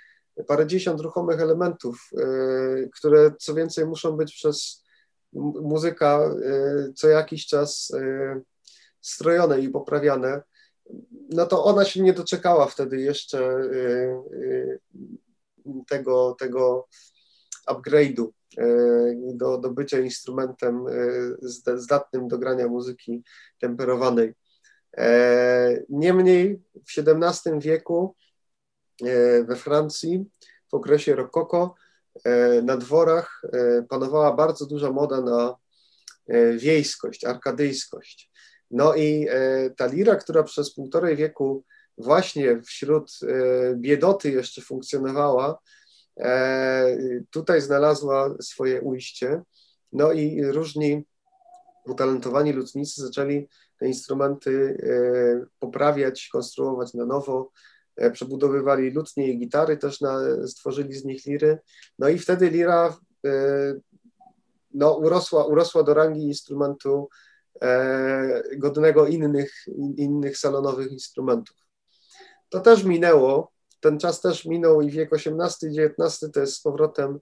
[0.46, 2.10] parędziesiąt ruchomych elementów,
[2.94, 4.84] które co więcej muszą być przez
[5.62, 6.34] muzyka
[6.96, 7.92] co jakiś czas
[9.00, 10.42] strojone i poprawiane
[11.30, 13.60] no to ona się nie doczekała wtedy jeszcze
[15.88, 16.88] tego, tego
[17.68, 18.28] upgrade'u
[19.34, 20.84] do, do bycia instrumentem
[21.76, 23.22] zdatnym do grania muzyki
[23.60, 24.34] temperowanej.
[24.96, 28.14] E, niemniej w XVII wieku
[29.44, 30.24] we Francji
[30.70, 31.74] w okresie rokoko
[32.62, 33.42] na dworach
[33.88, 35.56] panowała bardzo duża moda na
[36.58, 38.30] wiejskość, arkadyjskość.
[38.70, 41.64] No i e, ta lira, która przez półtorej wieku
[41.98, 45.58] właśnie wśród e, biedoty jeszcze funkcjonowała, e,
[47.30, 49.42] tutaj znalazła swoje ujście.
[49.92, 51.06] No i różni
[51.86, 54.78] utalentowani lutnicy zaczęli te instrumenty
[55.58, 57.50] poprawiać, konstruować na nowo,
[58.12, 61.58] przebudowywali lutnie i gitary, też na, stworzyli z nich liry.
[61.98, 62.96] No i wtedy lira
[64.74, 67.08] no, urosła, urosła do rangi instrumentu
[68.56, 69.52] godnego innych,
[69.96, 71.56] innych salonowych instrumentów.
[72.48, 76.60] To też minęło, ten czas też minął i wiek XVIII i XIX to jest z
[76.60, 77.18] powrotem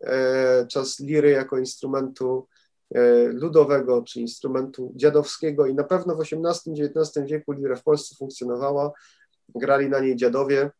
[0.00, 2.46] e, czas liry jako instrumentu
[2.94, 8.92] e, ludowego czy instrumentu dziadowskiego i na pewno w XVIII-XIX wieku lira w Polsce funkcjonowała.
[9.54, 10.70] Grali na niej dziadowie,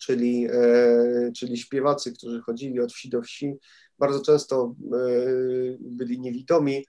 [0.00, 3.54] czyli, e, czyli śpiewacy, którzy chodzili od wsi do wsi.
[3.98, 4.74] Bardzo często
[5.80, 6.86] byli niewidomi,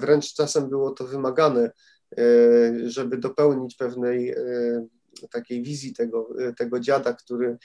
[0.00, 1.70] wręcz czasem było to wymagane,
[2.86, 4.34] żeby dopełnić pewnej
[5.30, 7.58] takiej wizji tego, tego dziada, który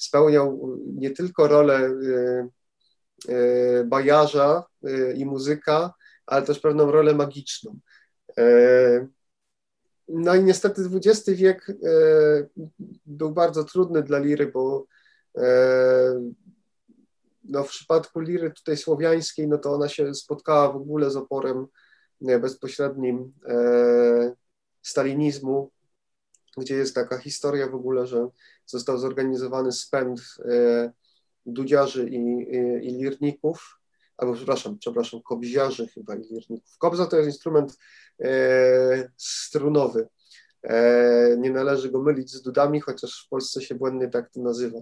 [0.00, 2.48] spełniał nie tylko rolę e,
[3.28, 5.94] e, bajarza e, i muzyka,
[6.26, 7.78] ale też pewną rolę magiczną.
[10.08, 11.66] No i niestety XX wiek
[13.06, 14.86] był bardzo trudny dla liry, bo
[17.44, 21.66] no w przypadku liry tutaj słowiańskiej, no to ona się spotkała w ogóle z oporem
[22.20, 23.32] bezpośrednim
[24.82, 25.70] stalinizmu,
[26.60, 28.28] gdzie jest taka historia w ogóle, że
[28.66, 30.92] został zorganizowany spęd e,
[31.46, 33.80] dudziarzy i, i, i lirników,
[34.16, 36.78] albo przepraszam, przepraszam, kobziarzy chyba i lirników.
[36.78, 37.78] Kobza to jest instrument
[38.20, 40.08] e, strunowy.
[40.62, 44.78] E, nie należy go mylić z dudami, chociaż w Polsce się błędnie tak to nazywa.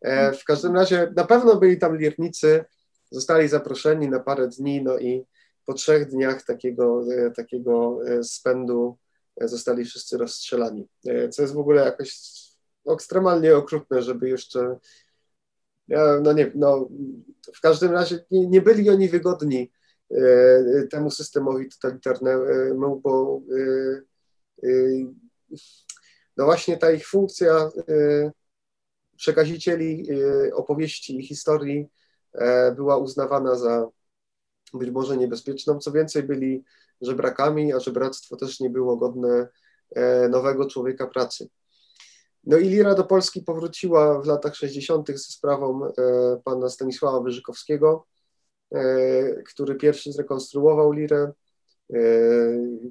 [0.00, 2.64] E, w każdym razie na pewno byli tam lirnicy,
[3.10, 5.24] zostali zaproszeni na parę dni, no i
[5.66, 8.98] po trzech dniach takiego, e, takiego e, spędu
[9.48, 10.88] zostali wszyscy rozstrzelani.
[11.06, 12.20] E, co jest w ogóle jakoś
[12.88, 14.76] ekstremalnie okrutne, żeby jeszcze.
[16.22, 16.88] No nie, no,
[17.56, 19.72] w każdym razie nie, nie byli oni wygodni
[20.10, 23.42] e, temu systemowi totalitarnemu, bo
[24.62, 24.70] e,
[26.36, 27.70] no właśnie ta ich funkcja
[29.16, 30.08] przekazicieli
[30.52, 31.88] opowieści i historii
[32.76, 33.88] była uznawana za
[34.78, 35.78] być może niebezpieczną.
[35.78, 36.64] Co więcej, byli
[37.00, 39.48] żebrakami, a żebractwo też nie było godne
[39.90, 41.48] e, nowego człowieka pracy.
[42.44, 45.08] No i Lira do Polski powróciła w latach 60.
[45.08, 45.92] ze sprawą e,
[46.44, 48.06] pana Stanisława Wyżykowskiego,
[48.72, 51.32] e, który pierwszy zrekonstruował Lirę.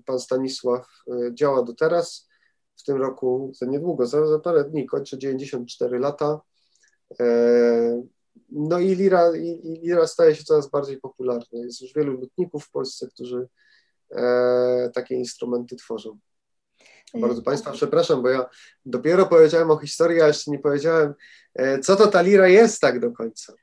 [0.06, 0.88] Pan Stanisław
[1.34, 2.28] działa do teraz.
[2.78, 6.42] W tym roku, za niedługo, za, za parę dni, kończy 94 lata.
[8.49, 11.45] No i lira, i lira staje się coraz bardziej popularna.
[11.52, 13.47] Jest już wielu lutników w Polsce, którzy
[14.12, 16.19] e, takie instrumenty tworzą.
[17.13, 18.49] Bardzo Państwa przepraszam, bo ja
[18.86, 21.13] dopiero powiedziałem o historii, a jeszcze nie powiedziałem,
[21.56, 23.54] e, co to ta lira jest tak do końca.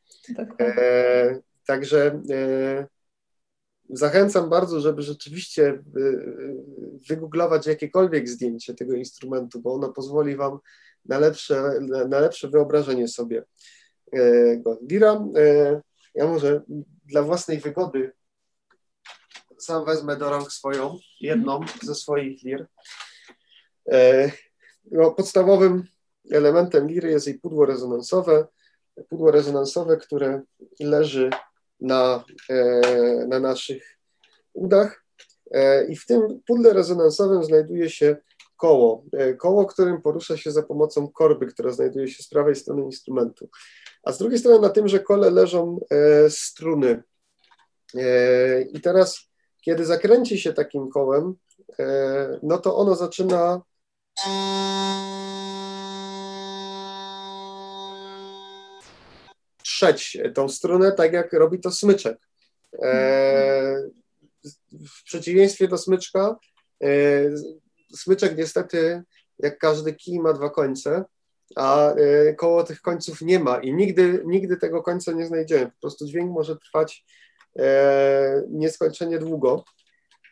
[0.60, 2.86] E, także e,
[3.90, 5.82] zachęcam bardzo, żeby rzeczywiście e,
[7.08, 10.58] wygooglować jakiekolwiek zdjęcie tego instrumentu, bo ono pozwoli Wam
[11.04, 11.72] na lepsze,
[12.08, 13.44] na lepsze wyobrażenie sobie
[14.12, 14.78] e, go.
[14.90, 15.24] Lira,
[16.14, 16.62] ja może
[17.04, 18.12] dla własnej wygody
[19.58, 22.66] sam wezmę do rąk swoją, jedną ze swoich lir.
[23.92, 24.30] E,
[24.90, 25.84] no, podstawowym
[26.30, 28.46] elementem liry jest jej pudło rezonansowe.
[29.08, 30.42] Pudło rezonansowe, które
[30.80, 31.30] leży
[31.80, 32.80] na, e,
[33.28, 33.98] na naszych
[34.52, 35.04] udach.
[35.50, 38.16] E, I w tym pudle rezonansowym znajduje się
[38.56, 39.04] koło.
[39.38, 43.48] Koło, którym porusza się za pomocą korby, która znajduje się z prawej strony instrumentu.
[44.06, 45.80] A z drugiej strony na tymże kole leżą
[46.28, 47.02] struny.
[48.72, 49.26] I teraz
[49.66, 51.34] kiedy zakręci się takim kołem,
[51.78, 53.62] e, no to ono zaczyna
[59.62, 62.18] trzeć tą strunę, tak jak robi to smyczek.
[62.82, 63.82] E,
[64.72, 66.36] w przeciwieństwie do smyczka,
[66.82, 66.88] e,
[67.96, 69.02] smyczek niestety,
[69.38, 71.04] jak każdy kij, ma dwa końce,
[71.56, 71.94] a
[72.36, 75.66] koło tych końców nie ma i nigdy, nigdy tego końca nie znajdziemy.
[75.66, 77.04] Po prostu dźwięk może trwać
[77.58, 79.64] e, nieskończenie długo.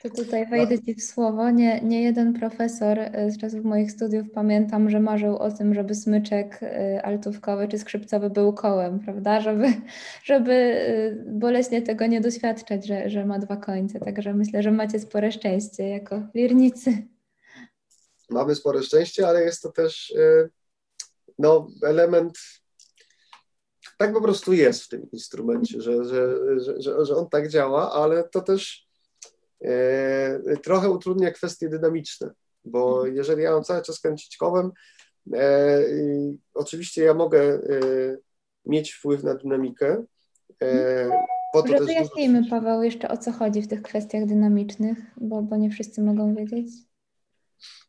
[0.04, 1.50] To tutaj wejdę Ci w słowo.
[1.50, 5.94] Nie, nie jeden profesor e, z czasów moich studiów pamiętam, że marzył o tym, żeby
[5.94, 9.40] smyczek e, altówkowy czy skrzypcowy był kołem, prawda?
[9.40, 9.66] Żeby,
[10.24, 14.00] żeby e, boleśnie tego nie doświadczać, że, że ma dwa końce.
[14.00, 17.08] Także myślę, że macie spore szczęście jako lirnicy.
[18.30, 20.14] Mamy spore szczęście, ale jest to też
[21.38, 22.38] no, element
[23.98, 28.28] tak po prostu jest w tym instrumencie, że, że, że, że on tak działa, ale
[28.28, 28.88] to też
[29.64, 32.30] e, trochę utrudnia kwestie dynamiczne,
[32.64, 34.72] bo jeżeli ja mam cały czas kręcić kołem,
[35.34, 35.84] e,
[36.54, 37.60] oczywiście ja mogę e,
[38.66, 40.04] mieć wpływ na dynamikę.
[41.52, 42.50] Po to Może wyjaśnijmy, dużo...
[42.50, 46.66] Paweł, jeszcze o co chodzi w tych kwestiach dynamicznych, bo, bo nie wszyscy mogą wiedzieć.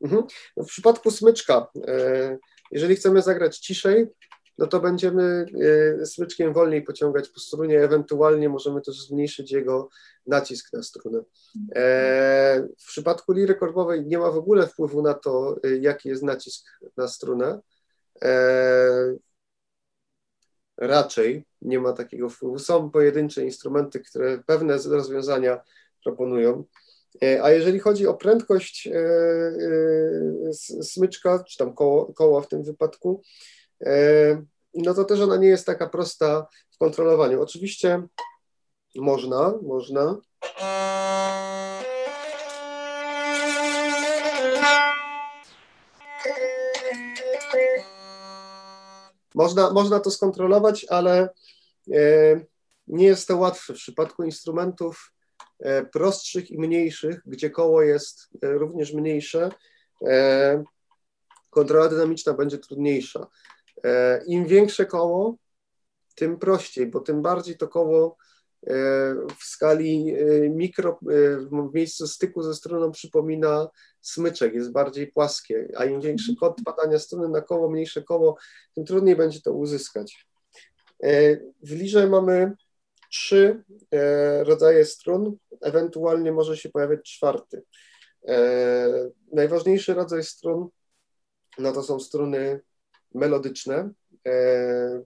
[0.02, 0.24] Mhm.
[0.58, 1.68] W przypadku smyczka
[2.72, 4.08] Jeżeli chcemy zagrać ciszej,
[4.58, 5.46] no to będziemy
[6.02, 9.90] e, smyczkiem wolniej pociągać po strunie, ewentualnie możemy też zmniejszyć jego
[10.28, 11.24] nacisk na strunę.
[11.76, 16.24] E, w przypadku liry korbowej nie ma w ogóle wpływu na to, e, jaki jest
[16.24, 16.66] nacisk
[16.98, 17.60] na strunę.
[20.78, 22.60] Raczej nie ma takiego wpływu.
[22.60, 25.62] Są pojedyncze instrumenty, które pewne rozwiązania
[26.04, 26.64] proponują.
[27.44, 28.90] A jeżeli chodzi o prędkość
[30.82, 33.22] smyczka, czy tam koło, koła w tym wypadku,
[33.84, 34.44] E,
[34.74, 37.42] no to też ona nie jest taka prosta w kontrolowaniu.
[37.42, 38.08] Oczywiście
[38.96, 40.18] można, można.
[49.36, 51.30] Można, można to skontrolować, ale
[51.94, 52.00] e,
[52.88, 55.15] nie jest to łatwe w przypadku instrumentów e,
[55.92, 59.50] prostszych i mniejszych, gdzie koło jest również mniejsze.
[61.50, 63.28] Kontrola dynamiczna będzie trudniejsza.
[63.84, 65.38] E, Im większe koło,
[66.16, 68.18] tym prościej, bo tym bardziej to koło
[68.68, 68.74] e,
[69.40, 71.00] w skali e, mikro,
[71.52, 73.68] w miejscu styku ze struną przypomina
[74.02, 76.38] smyczek, jest bardziej płaskie, a im większy mhm.
[76.40, 78.38] kąt padania struny na koło, mniejsze koło,
[78.76, 80.28] tym trudniej będzie to uzyskać.
[81.64, 82.54] W lirze mamy
[83.12, 83.64] trzy
[84.44, 87.64] rodzaje strun, ewentualnie może się pojawić czwarty.
[89.32, 90.70] Najważniejszy rodzaj strun
[91.58, 92.62] no to są struny
[93.14, 93.90] melodyczne.
[94.28, 95.02] E,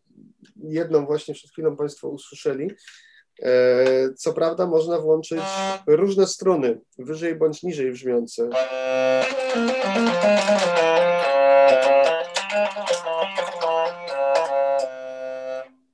[0.55, 2.71] jedną właśnie przed chwilą Państwo usłyszeli.
[3.43, 5.41] E, co prawda można włączyć
[5.87, 8.49] różne struny, wyżej bądź niżej brzmiące.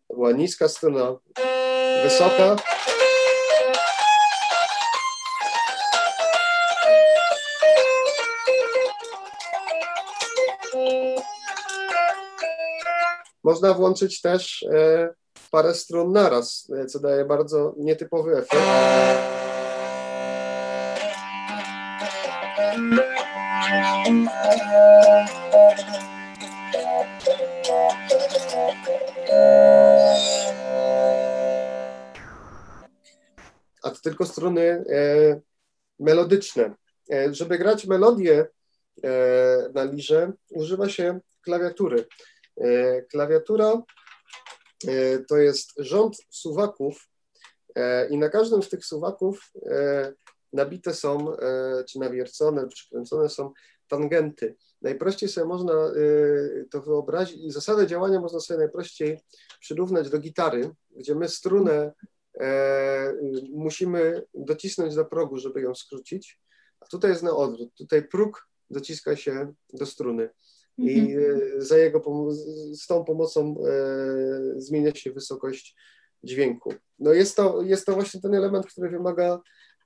[0.09, 1.15] Była niska struna,
[2.05, 2.55] wysoka,
[13.43, 15.09] Można włączyć też e,
[15.51, 18.65] parę strun naraz, e, co daje bardzo nietypowy efekt.
[34.05, 35.41] Tylko struny e,
[35.99, 36.75] melodyczne.
[37.31, 38.47] Żeby grać melodię
[39.73, 42.05] na lirze, używa się klawiatury.
[42.57, 43.81] E, klawiatura
[44.87, 47.09] e, to jest rząd suwaków
[47.75, 49.51] e, i na każdym z tych suwaków
[50.53, 51.37] nabite są,
[51.89, 53.51] czy nawiercone, przykręcone są
[53.87, 54.55] tangenty.
[54.81, 55.73] Najprościej sobie można
[56.71, 59.19] to wyobrazić i zasadę działania można sobie najprościej
[59.59, 61.91] przyrównać do gitary, gdzie my strunę
[63.53, 66.39] musimy docisnąć do progu, żeby ją skrócić,
[66.79, 67.73] a tutaj jest na odwrót.
[67.77, 70.29] Tutaj próg dociska się do struny
[70.77, 71.41] i mhm.
[71.57, 72.01] e, za jego
[72.71, 75.75] z tą pomocą e, zmienia się wysokość
[76.23, 76.73] dźwięku.
[76.99, 79.39] No jest to, jest to właśnie ten element, który wymaga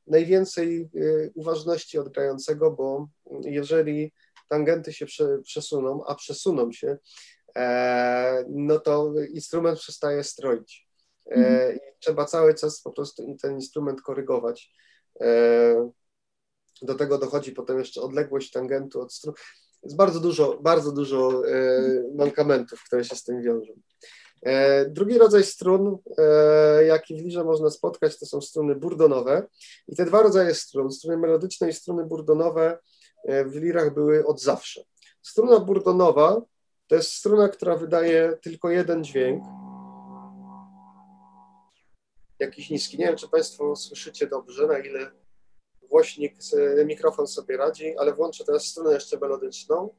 [0.07, 3.07] najwięcej e, uważności od grającego, bo
[3.41, 4.13] jeżeli
[4.49, 6.97] tangenty się prze, przesuną, a przesuną się,
[7.55, 10.88] e, no to instrument przestaje stroić.
[11.31, 11.75] E, mhm.
[11.75, 14.73] I trzeba cały czas po prostu ten instrument korygować.
[15.21, 15.91] E,
[16.81, 19.33] do tego dochodzi potem jeszcze odległość tangentu od strun
[19.83, 21.81] jest bardzo dużo, bardzo dużo e,
[22.15, 23.73] mankamentów, które się z tym wiążą.
[24.41, 29.47] E, drugi rodzaj strun, e, jaki w lirze można spotkać, to są struny burdonowe.
[29.87, 32.79] I te dwa rodzaje strun, struny melodyczne i struny burdonowe,
[33.45, 34.83] w lirach były od zawsze.
[35.21, 36.41] Struna burdonowa
[36.87, 39.43] to jest struna, która wydaje tylko jeden dźwięk,
[42.39, 42.97] jakiś niski.
[42.97, 45.11] Nie wiem, czy Państwo słyszycie dobrze, na ile
[45.89, 46.33] głośnik,
[46.85, 49.95] mikrofon sobie radzi, ale włączę teraz stronę jeszcze melodyczną.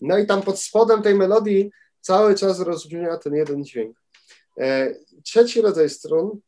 [0.00, 1.70] No i tam pod spodem tej melodii
[2.00, 3.96] cały czas rozbrzmia ten jeden dźwięk.
[4.60, 4.94] E,
[5.24, 6.40] trzeci rodzaj strun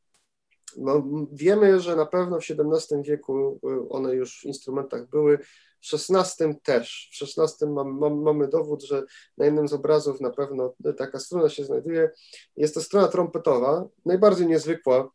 [0.76, 5.38] no, wiemy, że na pewno w XVII wieku y, one już w instrumentach były,
[5.82, 7.11] w XVI też.
[7.20, 9.03] W XVI mam, mam, mamy dowód, że
[9.38, 12.11] na jednym z obrazów na pewno taka struna się znajduje.
[12.57, 15.11] Jest to strona trompetowa, najbardziej niezwykła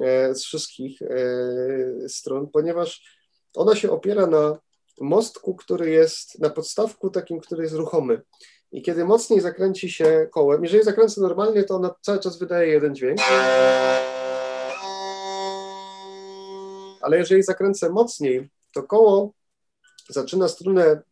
[0.00, 3.18] e, z wszystkich e, stron, ponieważ
[3.54, 4.58] ona się opiera na
[5.00, 8.22] mostku, który jest na podstawku takim, który jest ruchomy.
[8.74, 12.94] I kiedy mocniej zakręci się kołem, jeżeli zakręcę normalnie, to ona cały czas wydaje jeden
[12.94, 13.20] dźwięk
[17.00, 19.32] ale jeżeli zakręcę mocniej, to koło
[20.08, 21.02] zaczyna strunę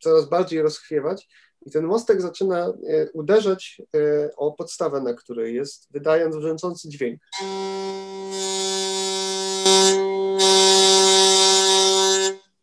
[0.00, 1.28] coraz bardziej rozchwiewać
[1.66, 7.20] i ten mostek zaczyna e, uderzać e, o podstawę, na której jest, wydając wrzączący dźwięk.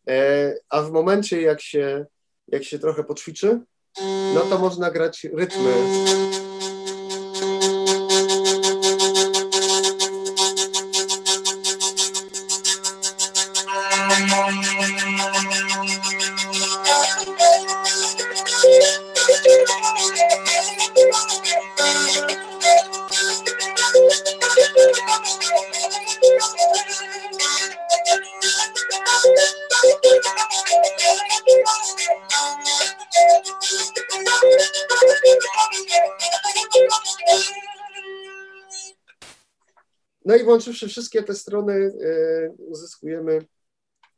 [0.08, 2.06] E, a w momencie, jak się,
[2.48, 3.60] jak się trochę poćwiczy,
[4.34, 5.74] no to można grać rytmy.
[40.46, 43.46] Włączywszy wszystkie te strony, e, uzyskujemy,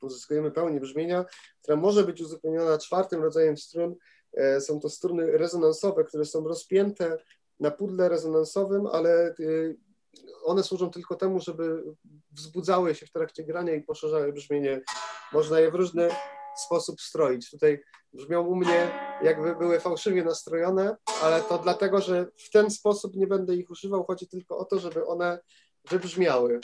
[0.01, 1.25] uzyskujemy pełnię brzmienia,
[1.63, 3.95] która może być uzupełniona czwartym rodzajem strun.
[4.33, 7.17] E, są to struny rezonansowe, które są rozpięte
[7.59, 9.33] na pudle rezonansowym, ale e,
[10.43, 11.83] one służą tylko temu, żeby
[12.31, 14.81] wzbudzały się w trakcie grania i poszerzały brzmienie.
[15.33, 16.09] Można je w różny
[16.57, 17.51] sposób stroić.
[17.51, 17.79] Tutaj
[18.13, 18.91] brzmią u mnie,
[19.23, 24.03] jakby były fałszywie nastrojone, ale to dlatego, że w ten sposób nie będę ich używał.
[24.03, 25.39] Chodzi tylko o to, żeby one
[25.89, 26.59] wybrzmiały.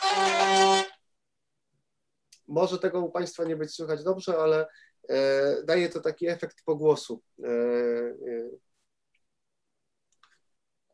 [2.47, 4.67] Może tego u Państwa nie być słychać dobrze, ale
[5.09, 7.21] e, daje to taki efekt pogłosu.
[7.43, 8.49] E, e,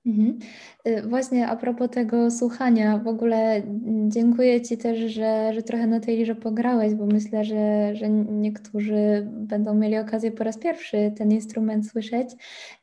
[0.06, 0.40] Mhm.
[0.88, 3.62] Y, właśnie a propos tego słuchania, w ogóle
[4.08, 9.28] dziękuję Ci też, że, że trochę na tej lirze pograłeś, bo myślę, że, że niektórzy
[9.32, 12.30] będą mieli okazję po raz pierwszy ten instrument słyszeć.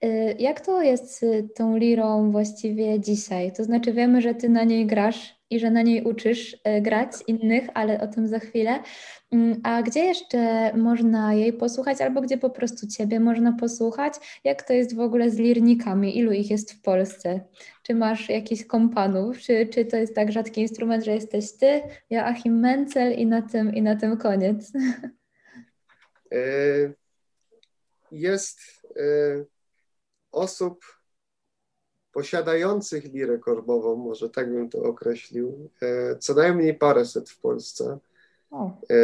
[0.04, 3.52] Y, jak to jest z tą lirą właściwie dzisiaj?
[3.52, 7.12] To znaczy wiemy, że Ty na niej grasz, i że na niej uczysz e, grać
[7.26, 8.82] innych, ale o tym za chwilę.
[9.32, 14.14] Mm, a gdzie jeszcze można jej posłuchać, albo gdzie po prostu Ciebie można posłuchać?
[14.44, 16.18] Jak to jest w ogóle z lirnikami?
[16.18, 17.40] Ilu ich jest w Polsce?
[17.82, 19.38] Czy masz jakichś kompanów?
[19.38, 23.74] Czy, czy to jest tak rzadki instrument, że jesteś Ty, Joachim Mencel i na tym,
[23.74, 24.72] i na tym koniec?
[26.32, 26.38] E,
[28.12, 28.60] jest
[28.96, 29.44] e,
[30.32, 30.95] osób
[32.16, 37.98] posiadających lirę korbową, może tak bym to określił, e, co najmniej paręset w Polsce.
[38.90, 38.96] E,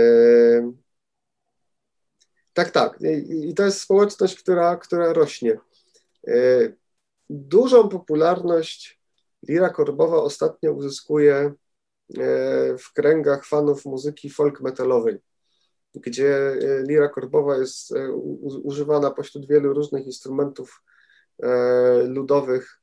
[2.52, 2.98] tak, tak.
[3.28, 5.58] I to jest społeczność, która, która rośnie.
[6.26, 6.32] E,
[7.30, 9.00] dużą popularność
[9.48, 11.52] lira korbowa ostatnio uzyskuje
[12.78, 15.18] w kręgach fanów muzyki folk metalowej,
[15.94, 16.56] gdzie
[16.88, 17.94] lira korbowa jest
[18.62, 20.82] używana pośród wielu różnych instrumentów
[22.08, 22.81] ludowych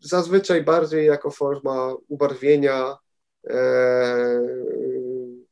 [0.00, 2.96] zazwyczaj bardziej jako forma ubarwienia,
[3.50, 4.40] e,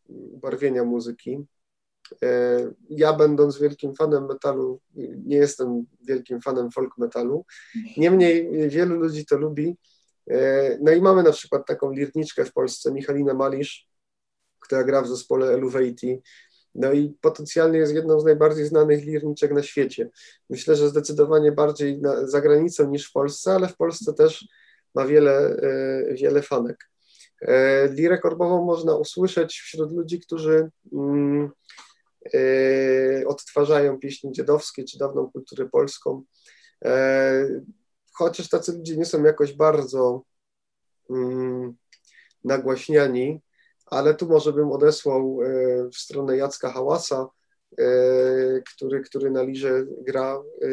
[0.08, 1.46] ubarwienia muzyki.
[2.22, 2.58] E,
[2.90, 4.80] ja, będąc wielkim fanem metalu,
[5.24, 7.44] nie jestem wielkim fanem folk metalu.
[7.96, 9.76] Niemniej wielu ludzi to lubi.
[10.30, 13.88] E, no i mamy na przykład taką lirniczkę w Polsce, Michalinę Malisz,
[14.60, 16.22] która gra w zespole Eluveiti.
[16.78, 20.10] No i potencjalnie jest jedną z najbardziej znanych lirniczek na świecie.
[20.50, 24.48] Myślę, że zdecydowanie bardziej na, za granicą niż w Polsce, ale w Polsce też
[24.94, 26.90] ma wiele, e, wiele fanek.
[27.42, 31.50] E, lirę korbową można usłyszeć wśród ludzi, którzy mm,
[32.34, 36.22] e, odtwarzają pieśni dziadowskie czy dawną kulturę polską.
[38.12, 40.22] Chociaż tacy ludzie nie są jakoś bardzo
[41.10, 41.76] mm,
[42.44, 43.40] nagłaśniani,
[43.86, 45.48] ale tu może bym odesłał e,
[45.90, 47.28] w stronę Jacka Hałasa,
[47.78, 47.86] e,
[48.74, 50.42] który, który na lirze gra.
[50.62, 50.68] E,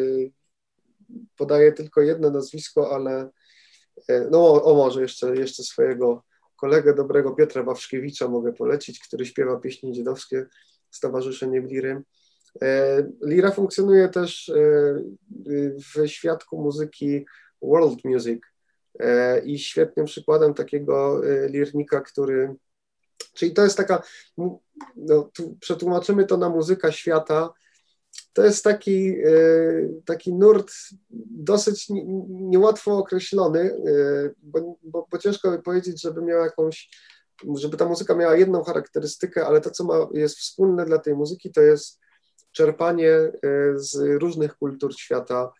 [1.37, 3.29] podaję tylko jedno nazwisko, ale
[4.31, 6.23] no o, może jeszcze, jeszcze swojego
[6.55, 10.45] kolegę dobrego Piotra Wawrzkiewicza mogę polecić, który śpiewa pieśni dziedowskie
[10.91, 12.01] z Towarzyszeniem Liry.
[13.25, 14.51] Lira funkcjonuje też
[15.95, 17.25] w świadku muzyki
[17.61, 18.41] world music
[19.43, 22.55] i świetnym przykładem takiego lirnika, który
[23.33, 24.03] Czyli to jest taka,
[24.37, 27.53] no, przetłumaczymy to na muzyka świata.
[28.33, 29.33] To jest taki, e,
[30.05, 30.71] taki nurt
[31.29, 31.87] dosyć
[32.29, 36.89] niełatwo określony, e, bo, bo, bo ciężko powiedzieć, żeby miał jakąś,
[37.55, 41.51] żeby ta muzyka miała jedną charakterystykę, ale to, co ma, jest wspólne dla tej muzyki,
[41.51, 41.99] to jest
[42.51, 43.31] czerpanie e,
[43.75, 45.51] z różnych kultur świata,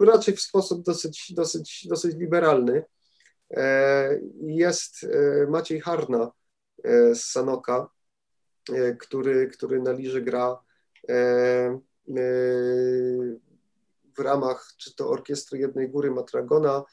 [0.00, 2.84] raczej w sposób dosyć, dosyć, dosyć liberalny.
[4.40, 5.06] Jest
[5.48, 6.30] Maciej Harna,
[7.14, 7.88] z Sanoka,
[8.72, 10.62] e, który, który na lirze gra
[11.08, 11.80] e,
[14.16, 16.84] w ramach czy to Orkiestry Jednej Góry Matragona,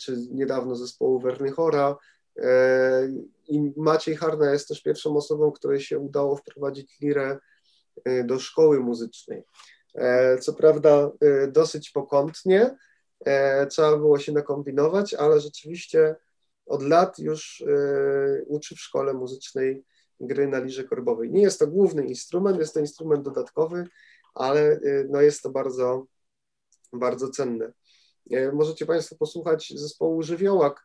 [0.00, 1.96] czy niedawno zespołu Wernychora,
[3.48, 7.38] I Maciej Harna jest też pierwszą osobą, której się udało wprowadzić lirę
[8.24, 9.44] do szkoły muzycznej.
[10.40, 11.10] Co prawda
[11.48, 12.76] dosyć pokątnie,
[13.70, 16.16] trzeba było się nakombinować, ale rzeczywiście
[16.68, 17.64] od lat już
[18.46, 19.84] uczy w szkole muzycznej
[20.20, 21.30] gry na lirze korbowej.
[21.30, 23.84] Nie jest to główny instrument, jest to instrument dodatkowy,
[24.34, 26.06] ale no jest to bardzo,
[26.92, 27.72] bardzo cenne.
[28.52, 30.84] Możecie Państwo posłuchać zespołu Żywiołak,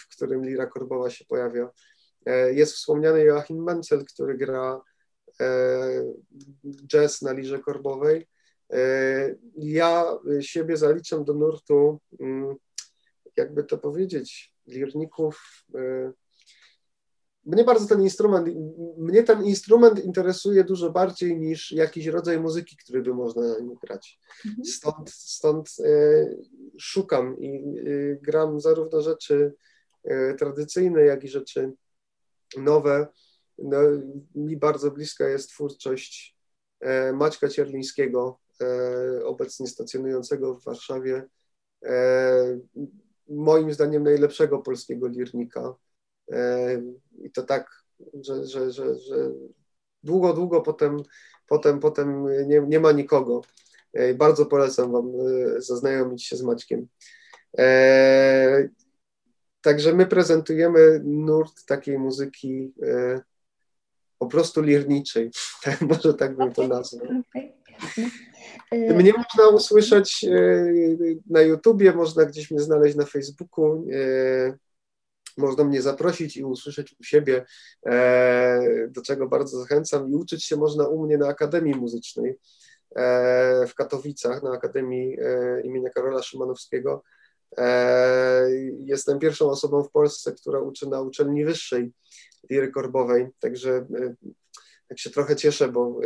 [0.00, 1.70] w którym lira korbowa się pojawia.
[2.50, 4.80] Jest wspomniany Joachim Menzel, który gra
[6.86, 8.28] jazz na lirze korbowej.
[9.56, 12.56] Ja siebie zaliczam do nurtu, mm,
[13.36, 15.64] jakby to powiedzieć, lirników
[17.46, 18.48] mnie bardzo ten instrument,
[18.98, 23.74] mnie ten instrument interesuje dużo bardziej niż jakiś rodzaj muzyki, który by można na nim
[23.74, 24.20] grać.
[24.46, 24.64] Mhm.
[24.64, 26.26] Stąd, stąd e,
[26.78, 29.54] szukam i e, gram zarówno rzeczy
[30.04, 31.72] e, tradycyjne, jak i rzeczy
[32.56, 33.06] nowe.
[33.58, 33.78] No,
[34.34, 36.36] mi bardzo bliska jest twórczość
[36.80, 41.28] e, Maćka Cierlińskiego, e, obecnie stacjonującego w Warszawie.
[43.30, 45.74] E, moim zdaniem najlepszego polskiego lirnika
[47.22, 47.84] i to tak,
[48.22, 49.30] że, że, że, że
[50.02, 51.02] długo, długo potem,
[51.48, 53.40] potem, potem nie, nie ma nikogo.
[54.14, 56.88] Bardzo polecam Wam e, zaznajomić się z Maćkiem.
[57.58, 58.68] E,
[59.60, 63.20] także my prezentujemy nurt takiej muzyki e,
[64.24, 65.30] po prostu lirniczej.
[65.88, 67.06] Może tak bym to nazwał.
[68.72, 70.26] Mnie można usłyszeć
[71.30, 73.84] na YouTubie, można gdzieś mnie znaleźć na Facebooku
[75.36, 77.44] można mnie zaprosić i usłyszeć u siebie,
[77.86, 80.10] e, do czego bardzo zachęcam.
[80.10, 82.38] I uczyć się można u mnie na Akademii Muzycznej
[82.96, 87.02] e, w Katowicach, na Akademii e, imienia Karola Szymanowskiego.
[88.78, 91.92] Jestem pierwszą osobą w Polsce, która uczy na uczelni wyższej
[92.50, 93.86] liry korbowej, także
[94.88, 96.00] tak się trochę cieszę, bo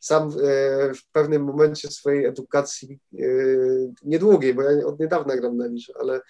[0.00, 0.30] sam
[0.94, 2.98] w pewnym momencie swojej edukacji,
[4.02, 6.20] niedługiej, bo ja od niedawna gram na lirze, ale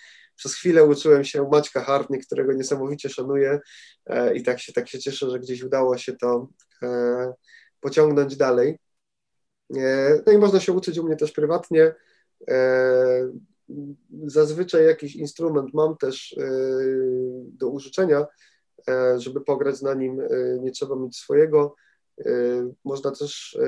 [0.41, 3.61] przez chwilę uczyłem się Maćka Hartny, którego niesamowicie szanuję
[4.07, 6.49] e, i tak się, tak się cieszę, że gdzieś udało się to
[6.83, 7.33] e,
[7.81, 8.79] pociągnąć dalej.
[9.77, 11.95] E, no i można się uczyć u mnie też prywatnie.
[14.27, 16.37] Zazwyczaj jakiś instrument mam też
[17.43, 18.27] do użyczenia,
[19.17, 20.23] żeby pograć na nim,
[20.61, 21.75] nie trzeba mieć swojego.
[22.85, 23.59] Można też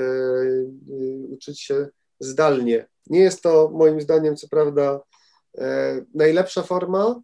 [1.28, 1.88] uczyć się
[2.20, 2.88] zdalnie.
[3.06, 5.00] Nie jest to moim zdaniem, co prawda,
[5.58, 7.22] E, najlepsza forma,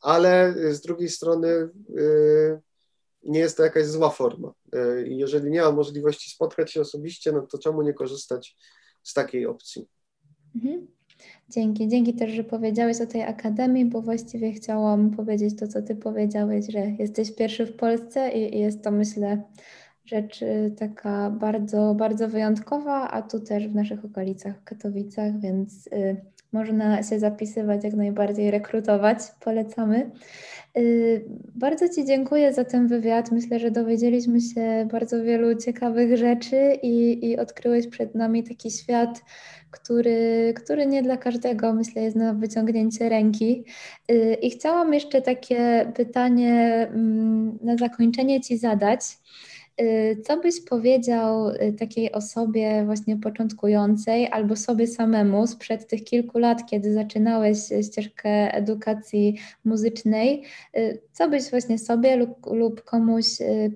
[0.00, 1.70] ale z drugiej strony e,
[3.22, 4.52] nie jest to jakaś zła forma.
[4.72, 8.56] E, I jeżeli nie ma możliwości spotkać się osobiście, no to czemu nie korzystać
[9.02, 9.88] z takiej opcji?
[10.54, 10.97] Mhm.
[11.50, 15.96] Dzięki, dzięki też, że powiedziałeś o tej akademii, bo właściwie chciałam powiedzieć to, co ty
[15.96, 19.42] powiedziałeś, że jesteś pierwszy w Polsce i, i jest to, myślę,
[20.04, 25.86] rzecz y, taka bardzo, bardzo wyjątkowa, a tu też w naszych okolicach, w Katowicach, więc
[25.86, 26.16] y,
[26.52, 29.18] można się zapisywać, jak najbardziej rekrutować.
[29.40, 30.10] Polecamy.
[30.78, 31.24] Y,
[31.54, 33.32] bardzo Ci dziękuję za ten wywiad.
[33.32, 39.22] Myślę, że dowiedzieliśmy się bardzo wielu ciekawych rzeczy i, i odkryłeś przed nami taki świat,
[39.70, 43.64] który, który nie dla każdego, myślę, jest na wyciągnięcie ręki.
[44.10, 49.00] Y, I chciałam jeszcze takie pytanie mm, na zakończenie Ci zadać.
[49.80, 56.38] Y, co byś powiedział y, takiej osobie właśnie początkującej albo sobie samemu sprzed tych kilku
[56.38, 60.44] lat, kiedy zaczynałeś ścieżkę edukacji muzycznej?
[60.76, 63.26] Y, co byś właśnie sobie lub, lub komuś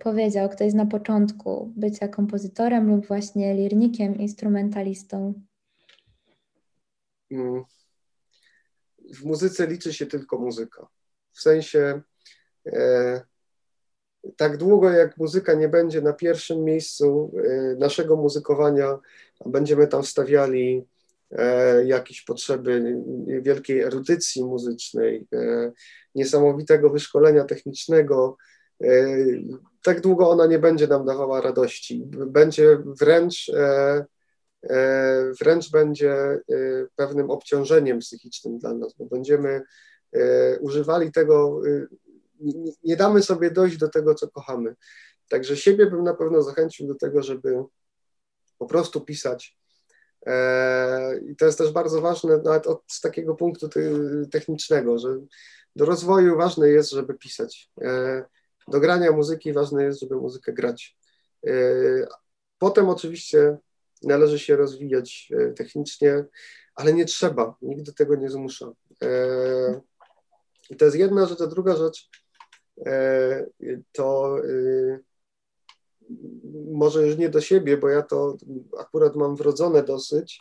[0.01, 5.35] powiedział, kto jest na początku bycia kompozytorem lub właśnie lirnikiem, instrumentalistą?
[7.31, 7.65] Mm.
[9.15, 10.87] W muzyce liczy się tylko muzyka.
[11.33, 12.03] W sensie.
[12.67, 13.32] E
[14.37, 18.99] tak długo jak muzyka nie będzie na pierwszym miejscu y, naszego muzykowania,
[19.47, 20.87] będziemy tam wstawiali
[21.31, 22.97] e, jakieś potrzeby
[23.27, 25.73] wielkiej erudycji muzycznej, e,
[26.14, 28.37] niesamowitego wyszkolenia technicznego,
[28.83, 28.87] e,
[29.83, 32.05] tak długo ona nie będzie nam dawała radości.
[32.27, 33.51] Będzie wręcz,
[35.41, 36.41] wręcz będzie
[36.97, 39.62] pewnym obciążeniem psychicznym dla nas, bo będziemy
[40.61, 41.61] używali tego
[42.84, 44.74] nie, damy sobie dojść do tego, co kochamy.
[45.28, 47.64] Także siebie bym na pewno zachęcił do tego, żeby
[48.59, 49.59] po prostu pisać.
[50.26, 53.68] E, I to jest też bardzo ważne, nawet od takiego punktu
[54.30, 55.09] technicznego, że
[55.76, 57.70] do rozwoju ważne jest, żeby pisać.
[57.82, 58.24] E,
[58.68, 60.97] do grania muzyki ważne jest, żeby muzykę grać.
[61.47, 61.53] E,
[62.59, 63.59] potem oczywiście
[64.03, 66.24] należy się rozwijać technicznie,
[66.74, 68.72] ale nie trzeba, nikt do tego nie zmusza.
[70.70, 72.11] I to jest jedna rzecz, a druga rzecz
[73.93, 75.05] to y,
[76.73, 78.37] może już nie do siebie, bo ja to
[78.79, 80.41] akurat mam wrodzone dosyć,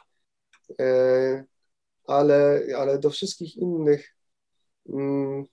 [0.80, 1.44] e,
[2.08, 4.16] ale, ale do wszystkich innych.
[4.90, 5.46] Mm,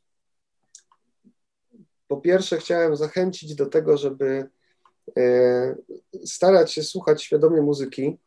[2.08, 4.48] po pierwsze, chciałem zachęcić do tego, żeby
[5.16, 5.76] e,
[6.24, 8.18] starać się słuchać świadomie muzyki,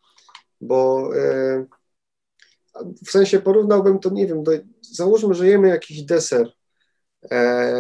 [0.62, 1.66] bo e,
[3.06, 6.54] w sensie porównałbym to, nie wiem, do, załóżmy, że jemy jakiś deser,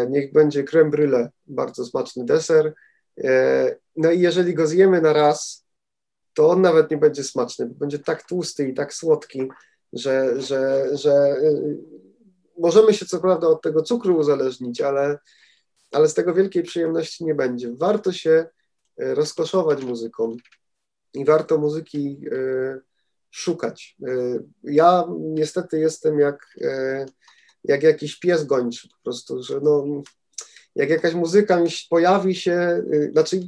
[0.09, 2.73] niech będzie creme brulee, bardzo smaczny deser,
[3.95, 5.65] no i jeżeli go zjemy na raz,
[6.33, 9.49] to on nawet nie będzie smaczny, będzie tak tłusty i tak słodki,
[9.93, 11.77] że, że, że y,
[12.57, 15.19] możemy się co prawda od tego cukru uzależnić, ale,
[15.91, 17.75] ale z tego wielkiej przyjemności nie będzie.
[17.75, 18.45] Warto się
[18.97, 20.37] rozkoszować muzyką
[21.13, 22.21] i warto muzyki
[23.29, 23.97] szukać.
[24.63, 26.55] Ja niestety jestem jak,
[27.63, 29.85] jak jakiś pies gończy, po prostu, że no,
[30.75, 33.39] jak jakaś muzyka mi pojawi się, znaczy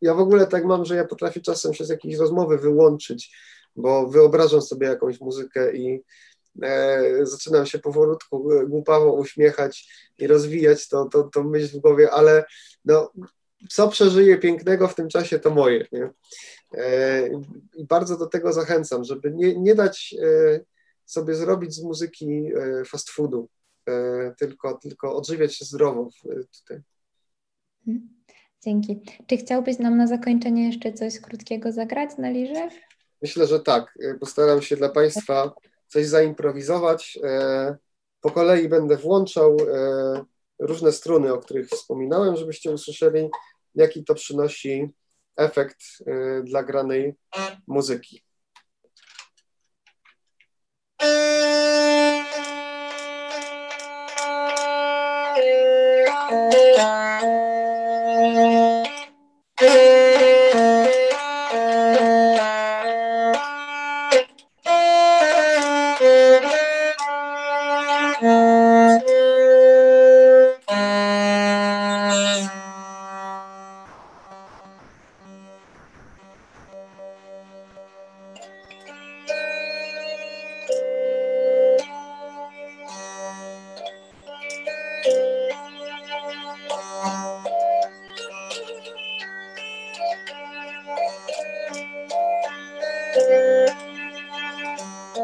[0.00, 3.36] ja w ogóle tak mam, że ja potrafię czasem się z jakiejś rozmowy wyłączyć,
[3.76, 6.02] bo wyobrażam sobie jakąś muzykę i
[6.62, 9.88] e, zaczynam się powolutku głupawo uśmiechać
[10.18, 12.44] i rozwijać to, to, to myśl w głowie, ale
[12.84, 13.12] no,
[13.70, 15.86] co przeżyje pięknego w tym czasie, to moje.
[15.92, 16.10] Nie?
[16.74, 17.28] E,
[17.74, 20.60] I bardzo do tego zachęcam, żeby nie, nie dać e,
[21.10, 23.48] sobie zrobić z muzyki e, fast foodu,
[23.88, 26.08] e, tylko, tylko odżywiać się zdrowo
[26.60, 26.80] tutaj.
[27.84, 28.08] Hmm.
[28.64, 29.00] Dzięki.
[29.26, 32.68] Czy chciałbyś nam na zakończenie jeszcze coś krótkiego zagrać na liże?
[33.22, 33.98] Myślę, że tak.
[34.20, 35.54] Postaram się dla Państwa
[35.88, 37.18] coś zaimprowizować.
[37.24, 37.76] E,
[38.20, 40.24] po kolei będę włączał e,
[40.58, 43.28] różne struny, o których wspominałem, żebyście usłyszeli,
[43.74, 44.94] jaki to przynosi
[45.36, 47.14] efekt e, dla granej
[47.66, 48.22] muzyki.
[56.28, 56.76] Thank
[59.62, 59.87] you.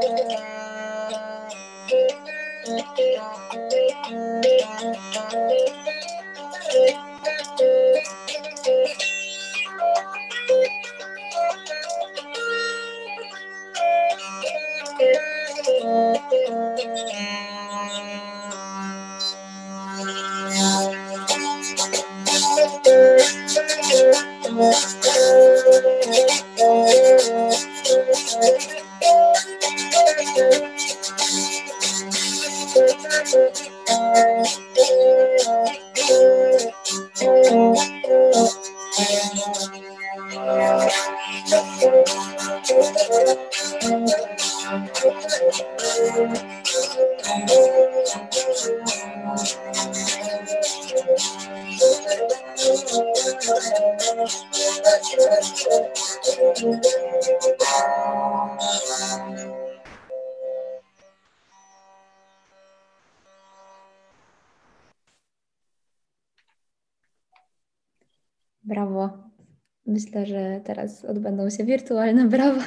[0.03, 0.45] Yeah.
[70.65, 72.63] teraz odbędą się wirtualne brawa.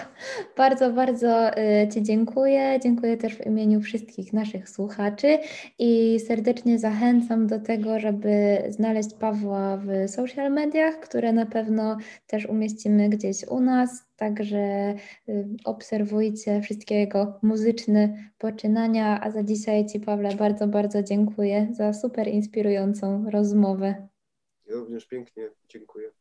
[0.58, 2.80] Bardzo, bardzo y, Ci dziękuję.
[2.84, 5.39] Dziękuję też w imieniu wszystkich naszych słuchaczy
[5.80, 12.45] i serdecznie zachęcam do tego, żeby znaleźć Pawła w social mediach, które na pewno też
[12.45, 14.08] umieścimy gdzieś u nas.
[14.16, 14.95] Także
[15.30, 19.22] y, obserwujcie wszystkie jego muzyczne poczynania.
[19.24, 24.08] A za dzisiaj Ci, Pawle, bardzo, bardzo dziękuję za super inspirującą rozmowę.
[24.68, 26.12] Ja również pięknie dziękuję.